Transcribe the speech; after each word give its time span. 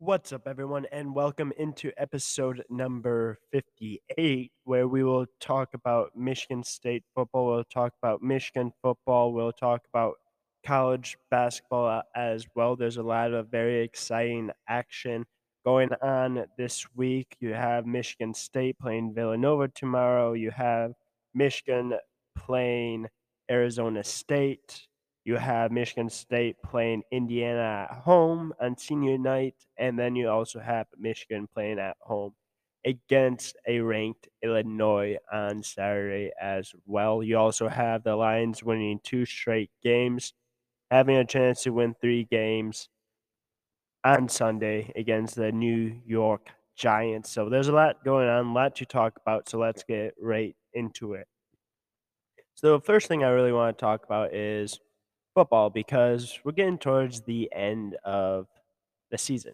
What's 0.00 0.32
up, 0.32 0.46
everyone, 0.46 0.86
and 0.92 1.12
welcome 1.12 1.52
into 1.58 1.90
episode 1.96 2.62
number 2.70 3.40
58, 3.50 4.52
where 4.62 4.86
we 4.86 5.02
will 5.02 5.26
talk 5.40 5.74
about 5.74 6.16
Michigan 6.16 6.62
State 6.62 7.02
football. 7.16 7.48
We'll 7.48 7.64
talk 7.64 7.94
about 8.00 8.22
Michigan 8.22 8.72
football. 8.80 9.32
We'll 9.32 9.50
talk 9.50 9.82
about 9.92 10.14
college 10.64 11.18
basketball 11.32 11.86
uh, 11.86 12.02
as 12.14 12.46
well. 12.54 12.76
There's 12.76 12.98
a 12.98 13.02
lot 13.02 13.32
of 13.34 13.48
very 13.48 13.82
exciting 13.82 14.52
action 14.68 15.26
going 15.64 15.90
on 16.00 16.44
this 16.56 16.86
week. 16.94 17.36
You 17.40 17.54
have 17.54 17.84
Michigan 17.84 18.34
State 18.34 18.78
playing 18.78 19.14
Villanova 19.14 19.66
tomorrow, 19.66 20.32
you 20.34 20.52
have 20.52 20.92
Michigan 21.34 21.94
playing 22.36 23.08
Arizona 23.50 24.04
State. 24.04 24.86
You 25.28 25.36
have 25.36 25.72
Michigan 25.72 26.08
State 26.08 26.56
playing 26.64 27.02
Indiana 27.12 27.86
at 27.90 27.98
home 27.98 28.54
on 28.62 28.78
senior 28.78 29.18
night, 29.18 29.56
and 29.76 29.98
then 29.98 30.16
you 30.16 30.30
also 30.30 30.58
have 30.58 30.86
Michigan 30.98 31.46
playing 31.52 31.78
at 31.78 31.98
home 32.00 32.32
against 32.86 33.54
a 33.66 33.80
ranked 33.80 34.26
Illinois 34.42 35.18
on 35.30 35.62
Saturday 35.62 36.30
as 36.40 36.72
well. 36.86 37.22
You 37.22 37.36
also 37.36 37.68
have 37.68 38.04
the 38.04 38.16
Lions 38.16 38.62
winning 38.62 39.00
two 39.04 39.26
straight 39.26 39.70
games, 39.82 40.32
having 40.90 41.18
a 41.18 41.26
chance 41.26 41.62
to 41.64 41.74
win 41.74 41.94
three 42.00 42.24
games 42.24 42.88
on 44.04 44.30
Sunday 44.30 44.90
against 44.96 45.34
the 45.34 45.52
New 45.52 46.00
York 46.06 46.48
Giants. 46.74 47.30
So 47.30 47.50
there's 47.50 47.68
a 47.68 47.72
lot 47.72 48.02
going 48.02 48.30
on, 48.30 48.46
a 48.46 48.52
lot 48.54 48.76
to 48.76 48.86
talk 48.86 49.18
about. 49.20 49.46
So 49.50 49.58
let's 49.58 49.84
get 49.84 50.14
right 50.18 50.56
into 50.72 51.12
it. 51.12 51.28
So 52.54 52.72
the 52.72 52.80
first 52.80 53.08
thing 53.08 53.24
I 53.24 53.28
really 53.28 53.52
want 53.52 53.76
to 53.76 53.80
talk 53.82 54.06
about 54.06 54.32
is 54.32 54.80
football 55.38 55.70
because 55.70 56.36
we're 56.42 56.50
getting 56.50 56.76
towards 56.76 57.20
the 57.20 57.48
end 57.54 57.94
of 58.04 58.48
the 59.12 59.16
season. 59.16 59.52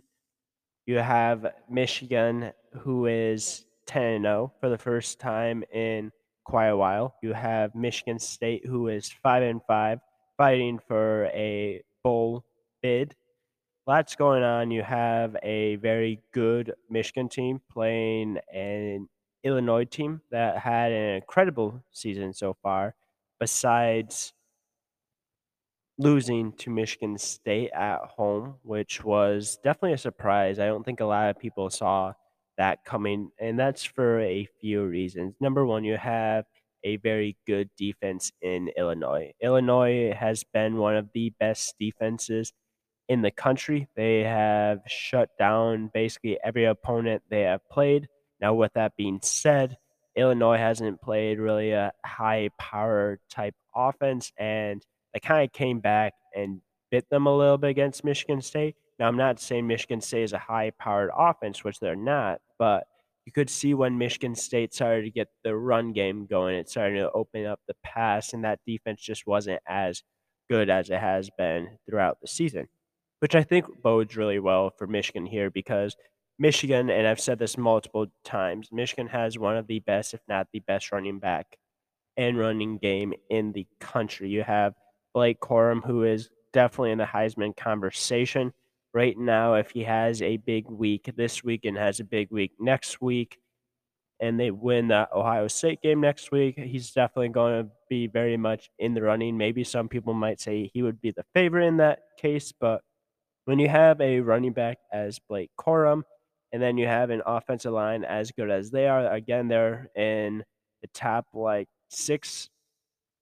You 0.87 0.97
have 0.97 1.53
Michigan, 1.69 2.53
who 2.73 3.05
is 3.05 3.67
10 3.85 4.23
0 4.23 4.51
for 4.61 4.71
the 4.71 4.79
first 4.79 5.21
time 5.21 5.63
in 5.75 6.11
quite 6.47 6.69
a 6.69 6.77
while. 6.77 7.17
You 7.23 7.35
have 7.35 7.75
Michigan 7.75 8.19
State, 8.19 8.65
who 8.65 8.89
is 8.89 9.15
5 9.23 9.43
and 9.43 9.61
5, 9.67 9.99
fighting 10.39 10.79
for 10.89 11.27
a 11.35 11.83
bowl 12.03 12.47
bid. 12.83 13.15
Lots 13.87 14.17
going 14.17 14.43
on. 14.43 14.71
You 14.71 14.83
have 14.83 15.37
a 15.43 15.77
very 15.77 16.23
good 16.33 16.73
Michigan 16.89 17.29
team 17.29 17.61
playing 17.71 18.39
an 18.55 19.07
Illinois 19.43 19.85
team 19.85 20.23
that 20.31 20.57
had 20.57 20.93
an 20.93 21.17
incredible 21.17 21.85
season 21.93 22.33
so 22.33 22.57
far, 22.63 22.95
besides 23.39 24.34
losing 25.99 26.53
to 26.53 26.71
Michigan 26.71 27.19
State 27.19 27.71
at 27.73 28.01
home, 28.17 28.57
which 28.63 29.05
was 29.05 29.59
definitely 29.63 29.93
a 29.93 29.99
surprise. 29.99 30.59
I 30.59 30.67
don't 30.67 30.85
think 30.85 31.01
a 31.01 31.05
lot 31.05 31.31
of 31.31 31.39
people 31.39 31.71
saw 31.71 32.13
that 32.59 32.85
coming, 32.85 33.31
and 33.39 33.59
that's 33.59 33.85
for 33.85 34.21
a 34.21 34.49
few 34.61 34.85
reasons. 34.85 35.35
Number 35.41 35.65
one, 35.65 35.85
you 35.85 35.97
have 35.97 36.45
a 36.85 36.97
very 36.97 37.37
good 37.47 37.71
defense 37.77 38.31
in 38.43 38.71
Illinois. 38.77 39.33
Illinois 39.41 40.13
has 40.13 40.45
been 40.53 40.77
one 40.77 40.97
of 40.97 41.09
the 41.15 41.33
best 41.41 41.75
defenses 41.81 42.53
in 43.09 43.23
the 43.23 43.31
country. 43.31 43.89
They 43.97 44.23
have 44.23 44.81
shut 44.87 45.31
down 45.39 45.91
basically 45.95 46.39
every 46.45 46.65
opponent 46.65 47.23
they 47.31 47.43
have 47.43 47.67
played. 47.71 48.09
Now, 48.41 48.55
with 48.55 48.73
that 48.75 48.97
being 48.97 49.21
said, 49.23 49.77
Illinois 50.17 50.59
hasn't 50.59 51.01
played 51.01 51.39
really 51.39 51.73
a 51.73 51.93
high 52.05 52.51
power 52.59 53.19
type 53.31 53.55
offense, 53.75 54.33
and 54.37 54.85
they 55.15 55.21
kind 55.21 55.45
of 55.45 55.53
came 55.53 55.81
back 55.81 56.13
and 56.35 56.61
bit 56.91 57.09
them 57.09 57.27
a 57.27 57.37
little 57.37 57.57
bit 57.57 57.71
against 57.71 58.05
Michigan 58.05 58.43
State. 58.43 58.77
Now, 58.99 59.09
I'm 59.09 59.17
not 59.17 59.41
saying 59.41 59.67
Michigan 59.67 60.01
State 60.01 60.25
is 60.25 60.33
a 60.33 60.39
high 60.39 60.73
powered 60.79 61.11
offense, 61.17 61.65
which 61.65 61.81
they're 61.81 61.97
not, 61.97 62.41
but 62.59 62.85
you 63.25 63.33
could 63.33 63.49
see 63.49 63.75
when 63.75 63.97
Michigan 63.97 64.35
State 64.35 64.75
started 64.75 65.05
to 65.05 65.11
get 65.11 65.29
the 65.43 65.57
run 65.57 65.93
game 65.93 66.27
going, 66.27 66.57
it 66.57 66.69
started 66.69 66.99
to 66.99 67.11
open 67.13 67.47
up 67.47 67.61
the 67.67 67.75
pass, 67.83 68.33
and 68.35 68.45
that 68.45 68.61
defense 68.67 69.01
just 69.01 69.27
wasn't 69.27 69.61
as 69.67 70.03
good 70.51 70.69
as 70.69 70.91
it 70.91 71.01
has 71.01 71.31
been 71.39 71.79
throughout 71.89 72.19
the 72.21 72.29
season, 72.29 72.69
which 73.21 73.35
I 73.35 73.43
think 73.43 73.67
bodes 73.83 74.17
really 74.17 74.39
well 74.39 74.71
for 74.77 74.87
Michigan 74.87 75.27
here 75.27 75.51
because 75.51 75.97
Michigan, 76.39 76.91
and 76.91 77.07
I've 77.07 77.21
said 77.21 77.39
this 77.39 77.57
multiple 77.57 78.07
times, 78.25 78.69
Michigan 78.73 79.07
has 79.09 79.39
one 79.39 79.57
of 79.57 79.67
the 79.69 79.81
best, 79.81 80.15
if 80.15 80.21
not 80.29 80.49
the 80.53 80.61
best, 80.61 80.93
running 80.93 81.19
back 81.19 81.57
and 82.17 82.39
running 82.39 82.79
game 82.79 83.15
in 83.31 83.53
the 83.53 83.67
country. 83.81 84.29
You 84.29 84.43
have 84.43 84.75
Blake 85.15 85.41
Corum, 85.41 85.85
who 85.85 86.03
is 86.03 86.29
definitely 86.53 86.91
in 86.91 86.99
the 86.99 87.05
Heisman 87.05 87.57
conversation 87.57 88.53
right 88.93 89.17
now. 89.17 89.55
If 89.55 89.71
he 89.71 89.85
has 89.85 90.21
a 90.21 90.37
big 90.37 90.69
week 90.69 91.11
this 91.17 91.43
week 91.43 91.65
and 91.65 91.79
has 91.79 92.01
a 92.01 92.05
big 92.05 92.31
week 92.31 92.53
next 92.59 93.01
week, 93.01 93.39
and 94.21 94.39
they 94.39 94.51
win 94.51 94.89
the 94.89 95.09
Ohio 95.15 95.49
State 95.49 95.83
game 95.83 96.01
next 96.01 96.31
week, 96.31 96.59
he's 96.59 96.93
definitely 96.93 97.29
going 97.29 97.65
to 97.65 97.71
be 97.89 98.07
very 98.07 98.37
much 98.37 98.71
in 98.79 98.95
the 98.95 99.03
running. 99.03 99.37
Maybe 99.37 99.65
some 99.65 99.89
people 99.89 100.15
might 100.15 100.41
say 100.41 100.71
he 100.73 100.83
would 100.83 101.01
be 101.01 101.11
the 101.11 101.25
favorite 101.35 101.67
in 101.67 101.77
that 101.79 102.01
case, 102.19 102.53
but 102.53 102.83
when 103.45 103.59
you 103.59 103.69
have 103.69 104.01
a 104.01 104.21
running 104.21 104.53
back 104.53 104.79
as 104.93 105.19
Blake 105.19 105.51
Corum, 105.59 106.03
and 106.53 106.63
then 106.63 106.79
you 106.79 106.87
have 106.87 107.11
an 107.11 107.21
offensive 107.27 107.73
line 107.73 108.05
as 108.05 108.31
good 108.31 108.51
as 108.51 108.71
they 108.71 108.87
are, 108.87 109.13
again, 109.13 109.49
they're 109.49 109.91
in 109.97 110.45
the 110.83 110.89
top 110.95 111.27
like 111.35 111.69
six 111.89 112.49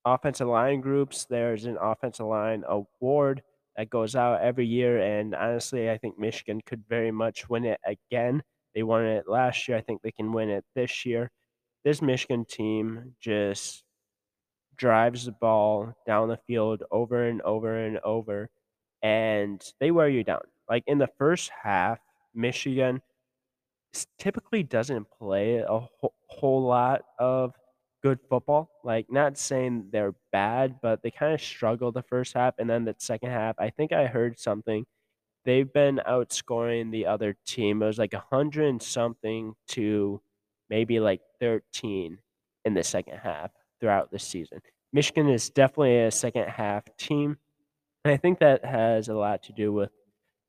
offensive 0.04 0.48
line 0.48 0.80
groups. 0.80 1.26
There's 1.28 1.64
an 1.64 1.78
offensive 1.80 2.26
line 2.26 2.64
award 2.68 3.42
that 3.76 3.90
goes 3.90 4.14
out 4.14 4.42
every 4.42 4.66
year, 4.66 4.98
and 5.00 5.34
honestly, 5.34 5.90
I 5.90 5.98
think 5.98 6.18
Michigan 6.18 6.60
could 6.66 6.82
very 6.88 7.10
much 7.10 7.48
win 7.48 7.64
it 7.64 7.80
again. 7.86 8.42
They 8.74 8.82
won 8.82 9.04
it 9.04 9.24
last 9.28 9.66
year. 9.68 9.76
I 9.76 9.80
think 9.82 10.02
they 10.02 10.12
can 10.12 10.32
win 10.32 10.50
it 10.50 10.64
this 10.74 11.04
year. 11.06 11.30
This 11.84 12.02
Michigan 12.02 12.44
team 12.44 13.14
just 13.20 13.84
drives 14.76 15.24
the 15.24 15.32
ball 15.32 15.92
down 16.06 16.28
the 16.28 16.38
field 16.46 16.82
over 16.91 17.28
and 17.28 17.41
over 17.42 17.76
and 17.76 17.98
over, 17.98 18.48
and 19.02 19.62
they 19.80 19.91
wear 19.91 20.08
you 20.08 20.24
down. 20.24 20.42
Like 20.68 20.84
in 20.86 20.98
the 20.98 21.10
first 21.18 21.50
half, 21.62 21.98
Michigan 22.34 23.02
typically 24.18 24.62
doesn't 24.62 25.06
play 25.18 25.58
a 25.58 25.66
whole, 25.66 26.14
whole 26.28 26.62
lot 26.62 27.02
of 27.18 27.54
good 28.02 28.18
football. 28.28 28.70
Like, 28.84 29.06
not 29.10 29.38
saying 29.38 29.88
they're 29.92 30.14
bad, 30.32 30.76
but 30.82 31.02
they 31.02 31.10
kind 31.10 31.34
of 31.34 31.40
struggle 31.40 31.92
the 31.92 32.02
first 32.02 32.34
half, 32.34 32.54
and 32.58 32.68
then 32.68 32.84
the 32.84 32.94
second 32.98 33.30
half, 33.30 33.56
I 33.58 33.70
think 33.70 33.92
I 33.92 34.06
heard 34.06 34.38
something. 34.38 34.84
They've 35.44 35.72
been 35.72 36.00
outscoring 36.08 36.91
the 36.91 37.06
other 37.06 37.36
team. 37.46 37.82
It 37.82 37.86
was 37.86 37.98
like 37.98 38.14
a 38.14 38.24
hundred 38.30 38.82
something 38.82 39.54
to 39.68 40.20
maybe 40.70 41.00
like 41.00 41.20
thirteen 41.41 42.18
in 42.64 42.74
the 42.74 42.84
second 42.84 43.18
half 43.18 43.50
throughout 43.80 44.10
the 44.12 44.18
season. 44.18 44.60
Michigan 44.92 45.28
is 45.28 45.50
definitely 45.50 45.98
a 46.00 46.10
second 46.10 46.48
half 46.48 46.84
team. 46.96 47.38
And 48.04 48.12
I 48.12 48.16
think 48.16 48.38
that 48.38 48.64
has 48.64 49.08
a 49.08 49.14
lot 49.14 49.42
to 49.44 49.52
do 49.52 49.72
with 49.72 49.91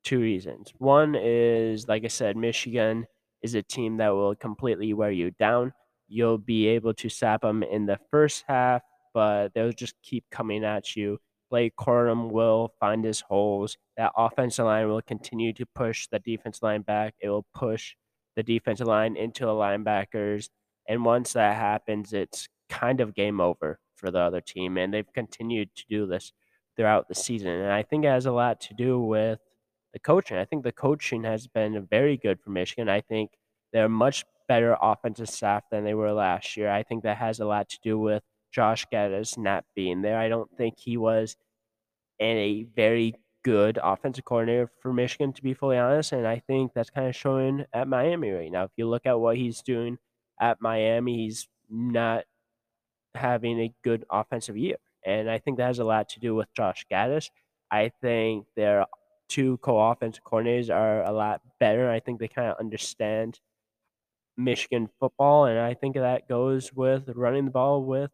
two 0.04 0.20
reasons. 0.20 0.74
One 0.78 1.16
is, 1.16 1.88
like 1.88 2.04
I 2.04 2.08
said, 2.08 2.36
Michigan 2.36 3.06
is 3.42 3.56
a 3.56 3.64
team 3.64 3.98
that 3.98 4.10
will 4.10 4.36
completely 4.36 4.94
wear 4.94 5.12
you 5.12 5.32
down 5.32 5.74
you'll 6.14 6.38
be 6.38 6.68
able 6.68 6.94
to 6.94 7.10
sap 7.10 7.42
them 7.42 7.64
in 7.64 7.88
the 7.88 8.00
first 8.12 8.44
half, 8.48 8.84
but 9.14 9.50
they'll 9.54 9.72
just 9.72 9.96
keep 10.04 10.24
coming 10.32 10.64
at 10.64 10.96
you. 10.96 11.18
Blake 11.50 11.76
Corum 11.76 12.32
will 12.32 12.74
find 12.80 13.04
his 13.04 13.22
holes. 13.22 13.78
That 13.98 14.12
offensive 14.16 14.66
line 14.66 14.88
will 14.88 15.02
continue 15.02 15.54
to 15.54 15.66
push 15.66 16.08
the 16.08 16.20
defense 16.20 16.62
line 16.62 16.82
back. 16.82 17.16
It 17.20 17.30
will 17.30 17.46
push 17.56 17.96
the 18.36 18.44
defensive 18.44 18.88
line 18.88 19.16
into 19.16 19.46
the 19.46 19.52
linebackers. 19.52 20.50
And 20.88 21.04
once 21.04 21.34
that 21.34 21.56
happens, 21.56 22.14
it's 22.14 22.48
kind 22.70 23.02
of 23.02 23.16
game 23.16 23.42
over 23.42 23.80
for 23.96 24.12
the 24.12 24.20
other 24.20 24.42
team. 24.42 24.78
And 24.78 24.94
they've 24.94 25.14
continued 25.14 25.70
to 25.76 25.84
do 25.90 26.06
this 26.06 26.32
throughout 26.76 27.08
the 27.08 27.16
season. 27.16 27.50
And 27.50 27.72
I 27.72 27.84
think 27.84 28.06
it 28.06 28.10
has 28.10 28.26
a 28.26 28.32
lot 28.32 28.62
to 28.62 28.74
do 28.74 29.00
with 29.00 29.40
the 29.94 30.00
coaching. 30.00 30.38
I 30.38 30.46
think 30.46 30.64
the 30.64 30.72
coaching 30.72 31.24
has 31.24 31.48
been 31.48 31.88
very 31.90 32.18
good 32.18 32.40
for 32.40 32.50
Michigan. 32.50 32.90
I 32.90 33.02
think 33.02 33.32
they're 33.72 33.90
much 33.90 34.26
better 34.48 34.78
offensive 34.82 35.30
staff 35.30 35.64
than 35.72 35.84
they 35.84 35.94
were 35.94 36.14
last 36.14 36.58
year. 36.58 36.70
I 36.70 36.84
think 36.84 37.04
that 37.04 37.18
has 37.18 37.40
a 37.40 37.46
lot 37.46 37.70
to 37.70 37.80
do 37.84 37.98
with 37.98 38.24
Josh 38.52 38.86
Gattis 38.92 39.38
not 39.38 39.66
being 39.76 40.02
there. 40.02 40.18
I 40.18 40.30
don't 40.30 40.50
think 40.58 40.76
he 40.78 40.98
was 40.98 41.36
in 42.20 42.38
a 42.38 42.68
very 42.76 43.16
good 43.44 43.78
offensive 43.82 44.26
coordinator 44.26 44.70
for 44.82 44.94
Michigan, 44.94 45.34
to 45.34 45.44
be 45.44 45.54
fully 45.54 45.78
honest. 45.78 46.14
And 46.14 46.28
I 46.28 46.40
think 46.40 46.74
that's 46.74 46.90
kind 46.90 47.08
of 47.08 47.16
showing 47.16 47.66
at 47.74 47.88
Miami 47.88 48.32
right 48.32 48.52
now. 48.52 48.64
If 48.64 48.72
you 48.78 48.88
look 48.88 49.06
at 49.06 49.20
what 49.20 49.38
he's 49.38 49.62
doing 49.62 49.98
at 50.40 50.62
Miami, 50.62 51.18
he's 51.18 51.48
not 51.70 52.24
having 53.16 53.60
a 53.60 53.74
good 53.84 54.06
offensive 54.12 54.58
year. 54.58 54.78
And 55.06 55.30
I 55.30 55.40
think 55.40 55.58
that 55.58 55.68
has 55.68 55.80
a 55.80 55.84
lot 55.84 56.10
to 56.10 56.20
do 56.20 56.36
with 56.36 56.48
Josh 56.56 56.86
Gattis. 56.92 57.30
I 57.70 57.92
think 58.02 58.46
their 58.56 58.86
two 59.28 59.58
co 59.58 59.80
offensive 59.80 60.24
coordinators 60.24 60.74
are 60.74 61.04
a 61.04 61.12
lot 61.12 61.42
better. 61.60 61.90
I 61.90 62.00
think 62.00 62.20
they 62.20 62.28
kind 62.28 62.50
of 62.50 62.58
understand 62.60 63.40
Michigan 64.38 64.90
football, 65.00 65.46
and 65.46 65.60
I 65.60 65.74
think 65.74 65.96
that 65.96 66.28
goes 66.28 66.74
with 66.74 67.10
running 67.16 67.46
the 67.46 67.52
ball 67.52 67.84
with 67.84 68.12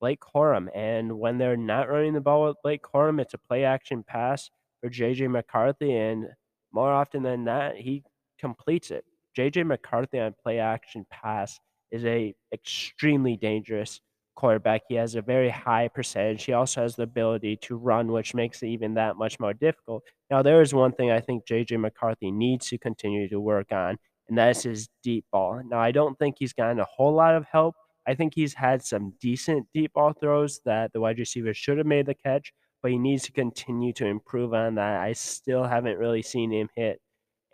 Blake 0.00 0.20
Corum. 0.20 0.68
And 0.74 1.18
when 1.18 1.38
they're 1.38 1.56
not 1.56 1.88
running 1.88 2.12
the 2.12 2.20
ball 2.20 2.46
with 2.46 2.56
Blake 2.62 2.82
Corum, 2.82 3.20
it's 3.20 3.34
a 3.34 3.38
play 3.38 3.64
action 3.64 4.04
pass 4.06 4.50
for 4.80 4.90
JJ 4.90 5.30
McCarthy. 5.30 5.94
And 5.96 6.26
more 6.72 6.92
often 6.92 7.22
than 7.22 7.44
not, 7.44 7.76
he 7.76 8.02
completes 8.38 8.90
it. 8.90 9.04
JJ 9.36 9.66
McCarthy 9.66 10.20
on 10.20 10.34
play 10.42 10.58
action 10.58 11.06
pass 11.10 11.58
is 11.90 12.04
a 12.04 12.34
extremely 12.52 13.36
dangerous 13.36 14.00
quarterback. 14.34 14.82
He 14.88 14.96
has 14.96 15.14
a 15.14 15.22
very 15.22 15.48
high 15.48 15.88
percentage. 15.88 16.44
He 16.44 16.52
also 16.52 16.82
has 16.82 16.96
the 16.96 17.04
ability 17.04 17.56
to 17.62 17.76
run, 17.76 18.12
which 18.12 18.34
makes 18.34 18.62
it 18.62 18.68
even 18.68 18.94
that 18.94 19.16
much 19.16 19.40
more 19.40 19.54
difficult. 19.54 20.02
Now, 20.30 20.42
there 20.42 20.60
is 20.60 20.74
one 20.74 20.92
thing 20.92 21.10
I 21.10 21.20
think 21.20 21.46
JJ 21.46 21.80
McCarthy 21.80 22.30
needs 22.30 22.68
to 22.68 22.78
continue 22.78 23.28
to 23.28 23.40
work 23.40 23.72
on, 23.72 23.96
and 24.28 24.38
that 24.38 24.56
is 24.56 24.62
his 24.62 24.88
deep 25.02 25.24
ball. 25.32 25.60
Now, 25.66 25.80
I 25.80 25.92
don't 25.92 26.18
think 26.18 26.36
he's 26.38 26.52
gotten 26.52 26.80
a 26.80 26.84
whole 26.84 27.12
lot 27.12 27.34
of 27.34 27.44
help. 27.50 27.74
I 28.06 28.14
think 28.14 28.34
he's 28.34 28.54
had 28.54 28.82
some 28.82 29.14
decent 29.20 29.66
deep 29.72 29.92
ball 29.94 30.12
throws 30.12 30.60
that 30.64 30.92
the 30.92 31.00
wide 31.00 31.18
receiver 31.18 31.54
should 31.54 31.78
have 31.78 31.86
made 31.86 32.06
the 32.06 32.14
catch, 32.14 32.52
but 32.82 32.90
he 32.90 32.98
needs 32.98 33.22
to 33.24 33.32
continue 33.32 33.92
to 33.94 34.06
improve 34.06 34.52
on 34.52 34.74
that. 34.76 35.00
I 35.00 35.12
still 35.12 35.64
haven't 35.64 35.98
really 35.98 36.22
seen 36.22 36.52
him 36.52 36.68
hit 36.74 37.00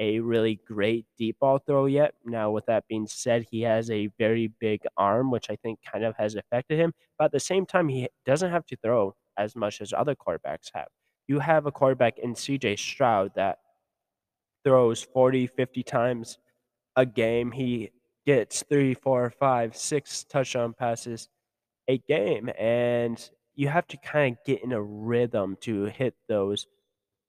a 0.00 0.18
really 0.18 0.58
great 0.66 1.04
deep 1.18 1.36
ball 1.40 1.58
throw 1.58 1.84
yet. 1.86 2.14
Now, 2.24 2.50
with 2.50 2.66
that 2.66 2.84
being 2.88 3.06
said, 3.06 3.46
he 3.50 3.60
has 3.62 3.90
a 3.90 4.08
very 4.18 4.50
big 4.58 4.80
arm, 4.96 5.30
which 5.30 5.50
I 5.50 5.56
think 5.56 5.78
kind 5.92 6.04
of 6.04 6.14
has 6.16 6.34
affected 6.34 6.78
him. 6.78 6.94
But 7.18 7.26
at 7.26 7.32
the 7.32 7.40
same 7.40 7.66
time, 7.66 7.88
he 7.88 8.08
doesn't 8.24 8.50
have 8.50 8.66
to 8.66 8.76
throw 8.76 9.14
as 9.36 9.54
much 9.54 9.80
as 9.80 9.92
other 9.92 10.16
quarterbacks 10.16 10.70
have. 10.74 10.88
You 11.28 11.38
have 11.40 11.66
a 11.66 11.72
quarterback 11.72 12.18
in 12.18 12.34
CJ 12.34 12.78
Stroud 12.78 13.32
that 13.36 13.58
throws 14.64 15.02
40, 15.02 15.46
50 15.48 15.82
times 15.82 16.38
a 16.96 17.06
game. 17.06 17.50
He 17.52 17.90
gets 18.26 18.62
three, 18.68 18.94
four, 18.94 19.30
five, 19.30 19.76
six 19.76 20.24
touchdown 20.24 20.74
passes 20.74 21.28
a 21.88 21.98
game. 21.98 22.50
And 22.58 23.18
you 23.54 23.68
have 23.68 23.86
to 23.88 23.96
kind 23.98 24.36
of 24.36 24.44
get 24.44 24.62
in 24.62 24.72
a 24.72 24.82
rhythm 24.82 25.56
to 25.62 25.84
hit 25.84 26.14
those 26.28 26.66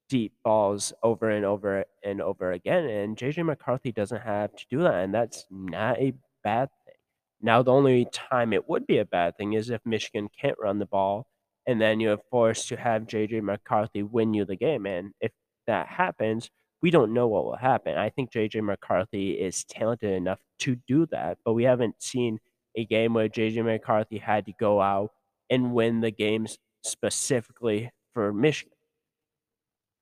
deep 0.08 0.32
balls 0.44 0.92
over 1.02 1.30
and 1.30 1.44
over 1.44 1.84
and 2.04 2.20
over 2.20 2.52
again. 2.52 2.84
And 2.84 3.16
JJ 3.16 3.44
McCarthy 3.44 3.92
doesn't 3.92 4.22
have 4.22 4.54
to 4.54 4.64
do 4.70 4.82
that. 4.82 5.04
And 5.04 5.14
that's 5.14 5.44
not 5.50 5.98
a 5.98 6.12
bad 6.44 6.68
thing. 6.84 6.94
Now, 7.40 7.62
the 7.62 7.72
only 7.72 8.06
time 8.12 8.52
it 8.52 8.68
would 8.68 8.86
be 8.86 8.98
a 8.98 9.04
bad 9.04 9.36
thing 9.36 9.54
is 9.54 9.70
if 9.70 9.80
Michigan 9.84 10.28
can't 10.40 10.58
run 10.62 10.78
the 10.78 10.86
ball 10.86 11.26
and 11.66 11.80
then 11.80 12.00
you're 12.00 12.18
forced 12.30 12.68
to 12.68 12.76
have 12.76 13.02
JJ 13.02 13.42
McCarthy 13.42 14.02
win 14.02 14.34
you 14.34 14.44
the 14.44 14.56
game. 14.56 14.86
And 14.86 15.12
if 15.20 15.32
that 15.66 15.88
happens, 15.88 16.50
we 16.82 16.90
don't 16.90 17.14
know 17.14 17.28
what 17.28 17.44
will 17.44 17.56
happen. 17.56 17.96
I 17.96 18.10
think 18.10 18.32
JJ 18.32 18.62
McCarthy 18.62 19.32
is 19.32 19.64
talented 19.64 20.12
enough 20.12 20.40
to 20.60 20.76
do 20.88 21.06
that, 21.06 21.38
but 21.44 21.52
we 21.52 21.64
haven't 21.64 22.02
seen 22.02 22.40
a 22.76 22.84
game 22.84 23.14
where 23.14 23.28
JJ 23.28 23.64
McCarthy 23.64 24.18
had 24.18 24.46
to 24.46 24.52
go 24.58 24.80
out 24.80 25.10
and 25.48 25.72
win 25.72 26.00
the 26.00 26.10
games 26.10 26.58
specifically 26.82 27.90
for 28.12 28.32
Michigan. 28.32 28.72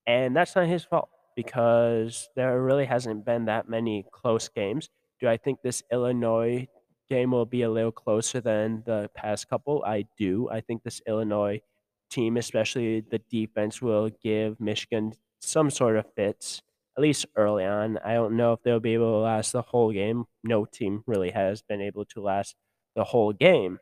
And 0.07 0.35
that's 0.35 0.55
not 0.55 0.67
his 0.67 0.83
fault 0.83 1.09
because 1.35 2.29
there 2.35 2.61
really 2.61 2.85
hasn't 2.85 3.25
been 3.25 3.45
that 3.45 3.69
many 3.69 4.05
close 4.11 4.49
games. 4.49 4.89
Do 5.19 5.27
I 5.27 5.37
think 5.37 5.59
this 5.61 5.83
Illinois 5.91 6.67
game 7.09 7.31
will 7.31 7.45
be 7.45 7.61
a 7.61 7.69
little 7.69 7.91
closer 7.91 8.41
than 8.41 8.81
the 8.85 9.09
past 9.15 9.49
couple? 9.49 9.83
I 9.85 10.05
do. 10.17 10.49
I 10.49 10.61
think 10.61 10.83
this 10.83 11.01
Illinois 11.07 11.61
team, 12.09 12.37
especially 12.37 13.01
the 13.01 13.19
defense, 13.29 13.81
will 13.81 14.09
give 14.23 14.59
Michigan 14.59 15.13
some 15.39 15.69
sort 15.69 15.97
of 15.97 16.05
fits, 16.15 16.61
at 16.97 17.01
least 17.01 17.25
early 17.35 17.65
on. 17.65 17.97
I 17.99 18.13
don't 18.13 18.35
know 18.35 18.53
if 18.53 18.61
they'll 18.63 18.79
be 18.79 18.93
able 18.93 19.11
to 19.11 19.23
last 19.23 19.53
the 19.53 19.61
whole 19.61 19.91
game. 19.91 20.25
No 20.43 20.65
team 20.65 21.03
really 21.07 21.31
has 21.31 21.61
been 21.61 21.81
able 21.81 22.05
to 22.05 22.21
last 22.21 22.55
the 22.95 23.03
whole 23.03 23.33
game. 23.33 23.79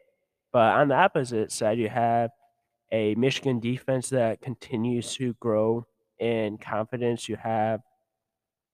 But 0.51 0.73
on 0.75 0.87
the 0.87 0.95
opposite 0.95 1.51
side, 1.51 1.77
you 1.77 1.89
have 1.89 2.31
a 2.91 3.15
Michigan 3.15 3.59
defense 3.59 4.09
that 4.09 4.41
continues 4.41 5.13
to 5.15 5.33
grow 5.39 5.85
in 6.19 6.57
confidence. 6.57 7.29
You 7.29 7.37
have 7.37 7.81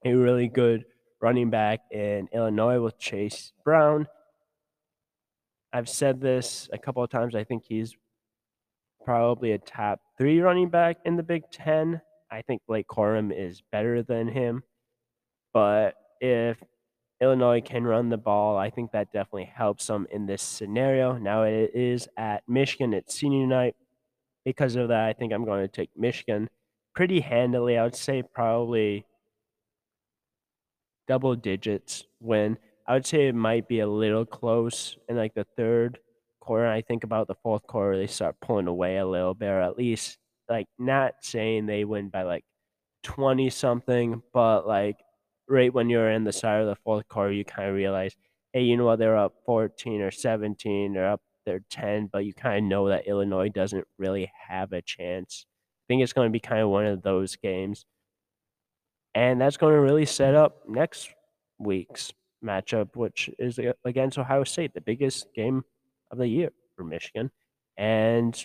a 0.04 0.14
really 0.14 0.48
good 0.48 0.86
running 1.22 1.50
back 1.50 1.82
in 1.92 2.28
Illinois 2.34 2.80
with 2.80 2.98
Chase 2.98 3.52
Brown. 3.64 4.08
I've 5.74 5.90
said 5.90 6.22
this 6.22 6.70
a 6.72 6.78
couple 6.78 7.04
of 7.04 7.10
times. 7.10 7.36
I 7.36 7.44
think 7.44 7.64
he's 7.68 7.96
probably 9.04 9.52
a 9.52 9.58
top 9.58 10.00
three 10.18 10.40
running 10.40 10.70
back 10.70 10.98
in 11.06 11.16
the 11.16 11.24
Big 11.24 11.44
Ten. 11.52 12.02
I 12.36 12.42
think 12.42 12.62
Blake 12.68 12.88
Corum 12.88 13.32
is 13.34 13.64
better 13.72 14.04
than 14.04 14.28
him. 14.28 14.62
But 15.54 15.96
if 16.20 16.58
Illinois 17.22 17.62
can 17.62 17.86
run 17.86 18.10
the 18.10 18.18
ball, 18.18 18.58
I 18.58 18.70
think 18.70 18.92
that 18.92 19.14
definitely 19.14 19.46
helps 19.56 19.88
them 19.88 20.06
in 20.12 20.26
this 20.26 20.42
scenario. 20.42 21.18
Now 21.18 21.44
it 21.44 21.72
is 21.74 22.10
at 22.18 22.44
Michigan. 22.46 22.94
It's 22.94 23.16
senior 23.16 23.48
night. 23.48 23.78
Because 24.44 24.76
of 24.76 24.90
that, 24.90 25.06
I 25.06 25.14
think 25.14 25.32
I'm 25.32 25.46
going 25.46 25.62
to 25.62 25.70
take 25.70 25.92
Michigan 25.96 26.50
pretty 26.94 27.22
handily. 27.22 27.78
I 27.78 27.84
would 27.84 27.96
say 27.96 28.22
probably 28.22 29.06
double 31.08 31.36
digits 31.36 32.04
win. 32.20 32.58
I 32.86 32.96
would 32.96 33.06
say 33.06 33.30
it 33.30 33.36
might 33.36 33.70
be 33.70 33.80
a 33.80 33.88
little 33.88 34.26
close 34.26 34.98
in 35.08 35.16
like 35.16 35.34
the 35.36 35.48
third 35.56 36.00
quarter. 36.42 36.68
I 36.68 36.82
think 36.82 37.06
about 37.06 37.28
the 37.28 37.36
fourth 37.42 37.66
quarter, 37.66 37.98
they 37.98 38.08
start 38.08 38.36
pulling 38.42 38.68
away 38.68 38.98
a 38.98 39.08
little 39.08 39.34
bit, 39.34 39.48
or 39.48 39.62
at 39.62 39.78
least 39.78 40.18
like 40.50 40.68
not 40.80 41.16
saying 41.22 41.66
they 41.66 41.86
win 41.86 42.10
by 42.10 42.24
like 42.24 42.46
20 43.04 43.50
something, 43.50 44.22
but 44.34 44.68
like 44.68 44.98
right 45.48 45.74
when 45.74 45.90
you're 45.90 46.12
in 46.12 46.24
the 46.24 46.34
side 46.34 46.62
of 46.62 46.68
the 46.68 46.76
fourth 46.84 47.08
quarter, 47.08 47.32
you 47.32 47.46
kind 47.46 47.70
of 47.70 47.76
realize, 47.76 48.16
hey, 48.54 48.64
you 48.64 48.78
know 48.78 48.86
what, 48.86 49.00
they're 49.00 49.18
up 49.18 49.34
14 49.46 50.02
or 50.02 50.12
17, 50.12 50.94
they're 50.94 51.12
up, 51.12 51.22
they're 51.46 51.62
10, 51.70 52.10
but 52.12 52.26
you 52.26 52.34
kind 52.34 52.58
of 52.58 52.64
know 52.64 52.90
that 52.90 53.08
Illinois 53.08 53.50
doesn't 53.50 53.86
really 53.98 54.32
have 54.48 54.74
a 54.74 54.82
chance 54.82 55.46
I 55.86 55.94
think 55.94 56.02
it's 56.02 56.14
going 56.14 56.28
to 56.28 56.32
be 56.32 56.40
kind 56.40 56.62
of 56.62 56.70
one 56.70 56.88
of 56.88 57.04
those 57.04 57.36
games. 57.36 57.86
And 59.14 59.40
that's 59.40 59.58
going 59.58 59.76
to 59.76 59.80
really 59.80 60.06
set 60.06 60.34
up 60.34 60.64
next 60.68 61.10
week's 61.60 62.12
matchup, 62.44 62.96
which 62.96 63.30
is 63.38 63.60
against 63.86 64.18
Ohio 64.18 64.44
State, 64.44 64.74
the 64.74 64.82
biggest 64.82 65.28
game 65.36 65.64
of 66.10 66.18
the 66.18 66.28
year 66.28 66.50
for 66.76 66.84
Michigan. 66.84 67.30
And 67.78 68.36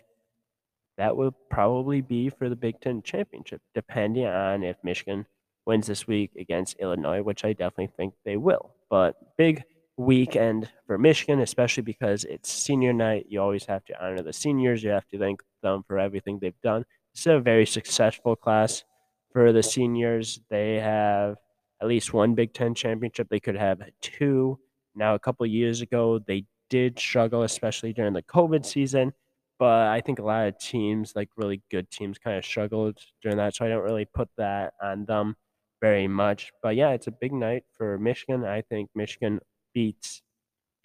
that 1.01 1.17
will 1.17 1.35
probably 1.49 2.03
be 2.03 2.29
for 2.29 2.51
the 2.51 2.57
Big 2.57 2.79
Ten 2.81 3.01
championship, 3.01 3.63
depending 3.75 4.27
on 4.27 4.63
if 4.63 4.77
Michigan 4.85 5.25
wins 5.65 5.87
this 5.87 6.07
week 6.07 6.31
against 6.39 6.79
Illinois, 6.79 7.23
which 7.23 7.43
I 7.43 7.55
definitely 7.55 7.91
think 7.97 8.13
they 8.27 8.37
will. 8.37 8.75
But 8.91 9.17
big 9.39 9.65
weekend 9.97 10.69
for 10.87 10.99
Michigan, 10.99 11.41
especially 11.41 11.85
because 11.85 12.25
it's 12.25 12.53
senior 12.53 12.93
night. 12.93 13.25
You 13.31 13.41
always 13.41 13.65
have 13.65 13.83
to 13.87 14.05
honor 14.05 14.23
the 14.23 14.35
seniors. 14.35 14.83
You 14.83 14.91
have 14.91 15.09
to 15.09 15.19
thank 15.19 15.41
them 15.63 15.85
for 15.87 15.99
everything 15.99 16.39
they've 16.39 16.61
done. 16.63 16.85
It's 17.15 17.27
a 17.27 17.41
very 17.41 17.65
successful 17.65 18.37
class 18.37 18.85
for 19.33 19.53
the 19.53 19.63
seniors. 19.63 20.41
They 20.51 20.81
have 20.81 21.37
at 21.81 21.89
least 21.89 22.13
one 22.13 22.35
Big 22.35 22.53
Ten 22.53 22.75
championship. 22.75 23.29
They 23.31 23.41
could 23.41 23.57
have 23.57 23.81
two. 24.03 24.59
Now, 24.95 25.15
a 25.15 25.19
couple 25.19 25.47
years 25.47 25.81
ago, 25.81 26.19
they 26.19 26.45
did 26.69 26.99
struggle, 26.99 27.43
especially 27.43 27.95
during 27.95 28.13
the 28.13 28.23
COVID 28.23 28.67
season. 28.67 29.15
But 29.61 29.89
I 29.89 30.01
think 30.01 30.19
a 30.19 30.25
lot 30.25 30.49
of 30.49 30.59
teams, 30.59 31.13
like 31.15 31.29
really 31.37 31.63
good 31.71 31.91
teams, 31.91 32.19
kind 32.19 32.39
of 32.39 32.45
struggled 32.47 32.99
during 33.23 33.37
that. 33.37 33.55
So 33.55 33.67
I 33.67 33.69
don't 33.69 33.85
really 33.85 34.07
put 34.07 34.31
that 34.39 34.73
on 34.83 35.05
them 35.05 35.37
very 35.83 36.09
much. 36.09 36.51
But 36.63 36.77
yeah, 36.77 36.93
it's 36.93 37.07
a 37.07 37.13
big 37.13 37.35
night 37.35 37.65
for 37.77 37.99
Michigan. 37.99 38.45
I 38.45 38.63
think 38.63 38.89
Michigan 38.95 39.39
beats 39.75 40.23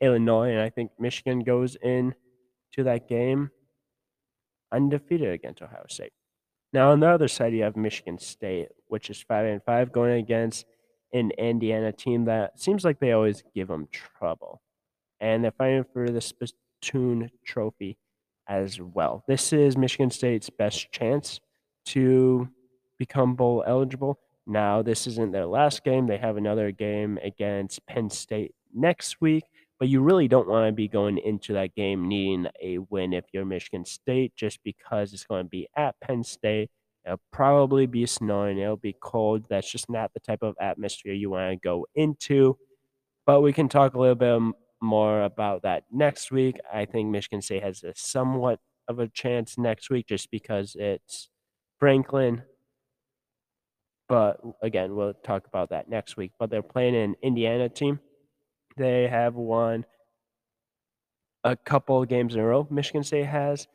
Illinois, 0.01 0.51
and 0.51 0.59
I 0.59 0.69
think 0.69 0.91
Michigan 0.99 1.39
goes 1.39 1.77
in 1.81 2.15
to 2.73 2.83
that 2.83 3.07
game 3.07 3.49
undefeated 4.73 5.31
against 5.31 5.61
Ohio 5.61 5.85
State. 5.87 6.11
Now 6.73 6.91
on 6.91 6.99
the 6.99 7.07
other 7.07 7.29
side, 7.29 7.53
you 7.53 7.63
have 7.63 7.77
Michigan 7.77 8.19
State, 8.19 8.67
which 8.87 9.09
is 9.09 9.21
five 9.21 9.45
and 9.45 9.63
five, 9.63 9.93
going 9.93 10.19
against 10.19 10.65
an 11.13 11.31
Indiana 11.37 11.93
team 11.93 12.25
that 12.25 12.59
seems 12.59 12.83
like 12.83 12.99
they 12.99 13.13
always 13.13 13.41
give 13.53 13.69
them 13.69 13.87
trouble, 13.89 14.61
and 15.21 15.45
they're 15.45 15.51
fighting 15.51 15.85
for 15.93 16.09
the 16.09 16.19
Spittoon 16.19 17.31
Trophy 17.45 17.97
as 18.47 18.79
well. 18.79 19.23
This 19.27 19.53
is 19.53 19.77
Michigan 19.77 20.11
State's 20.11 20.49
best 20.49 20.91
chance 20.91 21.39
to 21.87 22.49
become 22.97 23.35
bowl 23.35 23.63
eligible. 23.65 24.19
Now, 24.47 24.81
this 24.81 25.07
isn't 25.07 25.31
their 25.31 25.45
last 25.45 25.83
game. 25.83 26.07
They 26.07 26.17
have 26.17 26.37
another 26.37 26.71
game 26.71 27.17
against 27.23 27.85
Penn 27.87 28.09
State 28.09 28.53
next 28.73 29.19
week, 29.19 29.43
but 29.79 29.89
you 29.89 30.01
really 30.01 30.27
don't 30.27 30.47
want 30.47 30.67
to 30.67 30.71
be 30.71 30.87
going 30.87 31.17
into 31.17 31.53
that 31.53 31.75
game 31.75 32.07
needing 32.07 32.47
a 32.61 32.77
win 32.89 33.13
if 33.13 33.25
you're 33.33 33.45
Michigan 33.45 33.85
State, 33.85 34.35
just 34.35 34.59
because 34.63 35.13
it's 35.13 35.25
going 35.25 35.45
to 35.45 35.49
be 35.49 35.67
at 35.75 35.99
Penn 35.99 36.23
State. 36.23 36.69
It'll 37.05 37.21
probably 37.31 37.85
be 37.85 38.05
snowing. 38.05 38.57
It'll 38.57 38.77
be 38.77 38.95
cold. 38.99 39.45
That's 39.49 39.71
just 39.71 39.89
not 39.89 40.13
the 40.13 40.19
type 40.19 40.41
of 40.41 40.55
atmosphere 40.59 41.13
you 41.13 41.29
want 41.31 41.51
to 41.51 41.55
go 41.67 41.85
into. 41.95 42.57
But 43.25 43.41
we 43.41 43.53
can 43.53 43.69
talk 43.69 43.93
a 43.93 43.99
little 43.99 44.15
bit 44.15 44.55
more 44.85 45.23
about 45.23 45.63
that 45.63 45.83
next 45.91 46.31
week. 46.31 46.57
I 46.73 46.85
think 46.85 47.09
Michigan 47.09 47.41
State 47.41 47.63
has 47.63 47.83
a 47.83 47.93
somewhat 47.95 48.59
of 48.87 48.99
a 48.99 49.07
chance 49.07 49.57
next 49.57 49.89
week 49.89 50.07
just 50.07 50.29
because 50.31 50.75
it's 50.79 51.29
Franklin. 51.79 52.43
But 54.07 54.39
again, 54.61 54.95
we'll 54.95 55.13
talk 55.13 55.47
about 55.47 55.69
that 55.71 55.89
next 55.89 56.15
week. 56.15 56.31
But 56.37 56.49
they're 56.49 56.61
playing 56.61 56.95
an 56.95 57.15
Indiana 57.23 57.69
team 57.69 57.99
they 58.77 59.07
have 59.07 59.35
won 59.35 59.85
a 61.43 61.55
couple 61.55 62.03
games 62.05 62.35
in 62.35 62.41
a 62.41 62.45
row. 62.45 62.67
Michigan 62.69 63.03
State 63.03 63.25
has. 63.25 63.67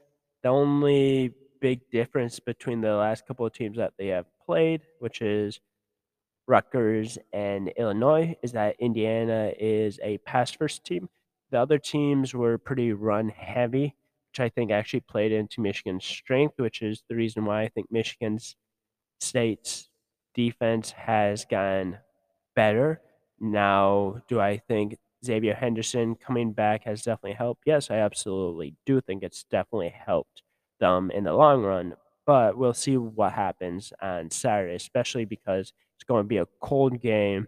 The 0.42 0.48
only 0.48 1.34
big 1.60 1.80
difference 1.90 2.40
between 2.40 2.80
the 2.80 2.94
last 2.94 3.26
couple 3.26 3.46
of 3.46 3.52
teams 3.52 3.76
that 3.76 3.92
they 3.98 4.08
have 4.08 4.26
played, 4.44 4.82
which 4.98 5.20
is 5.20 5.60
Rutgers 6.50 7.16
and 7.33 7.69
Illinois 7.76 8.37
is 8.42 8.50
that 8.52 8.75
Indiana 8.80 9.52
is 9.57 10.00
a 10.02 10.19
pass 10.19 10.50
first 10.50 10.85
team. 10.85 11.09
The 11.52 11.61
other 11.61 11.78
teams 11.78 12.35
were 12.35 12.59
pretty 12.59 12.92
run 12.92 13.28
heavy, 13.28 13.95
which 14.30 14.40
I 14.40 14.49
think 14.49 14.73
actually 14.73 15.00
played 15.00 15.30
into 15.30 15.61
Michigan's 15.61 16.04
strength, 16.04 16.54
which 16.59 16.83
is 16.83 17.04
the 17.09 17.14
reason 17.14 17.45
why 17.45 17.62
I 17.62 17.69
think 17.69 17.87
Michigan's 17.92 18.57
State's 19.21 19.88
defense 20.35 20.90
has 20.90 21.45
gotten 21.45 21.99
better. 22.57 23.00
Now, 23.38 24.21
do 24.26 24.40
I 24.40 24.59
think 24.59 24.97
Xavier 25.25 25.54
Henderson 25.54 26.16
coming 26.16 26.52
back 26.52 26.83
has 26.85 27.02
definitely 27.02 27.35
helped? 27.35 27.62
Yes, 27.64 27.92
I 27.92 27.99
absolutely 27.99 28.75
do 28.87 29.00
think 29.00 29.23
it's 29.23 29.45
definitely 29.45 29.90
helped 29.90 30.42
them 30.80 31.12
in 31.12 31.25
the 31.25 31.33
long 31.33 31.62
run. 31.62 31.95
But 32.26 32.59
we'll 32.59 32.75
see 32.75 32.97
what 32.97 33.35
happens 33.35 33.92
on 34.02 34.30
Saturday, 34.30 34.75
especially 34.75 35.25
because 35.26 35.73
going 36.10 36.24
to 36.24 36.28
be 36.28 36.38
a 36.38 36.48
cold 36.60 37.00
game. 37.00 37.46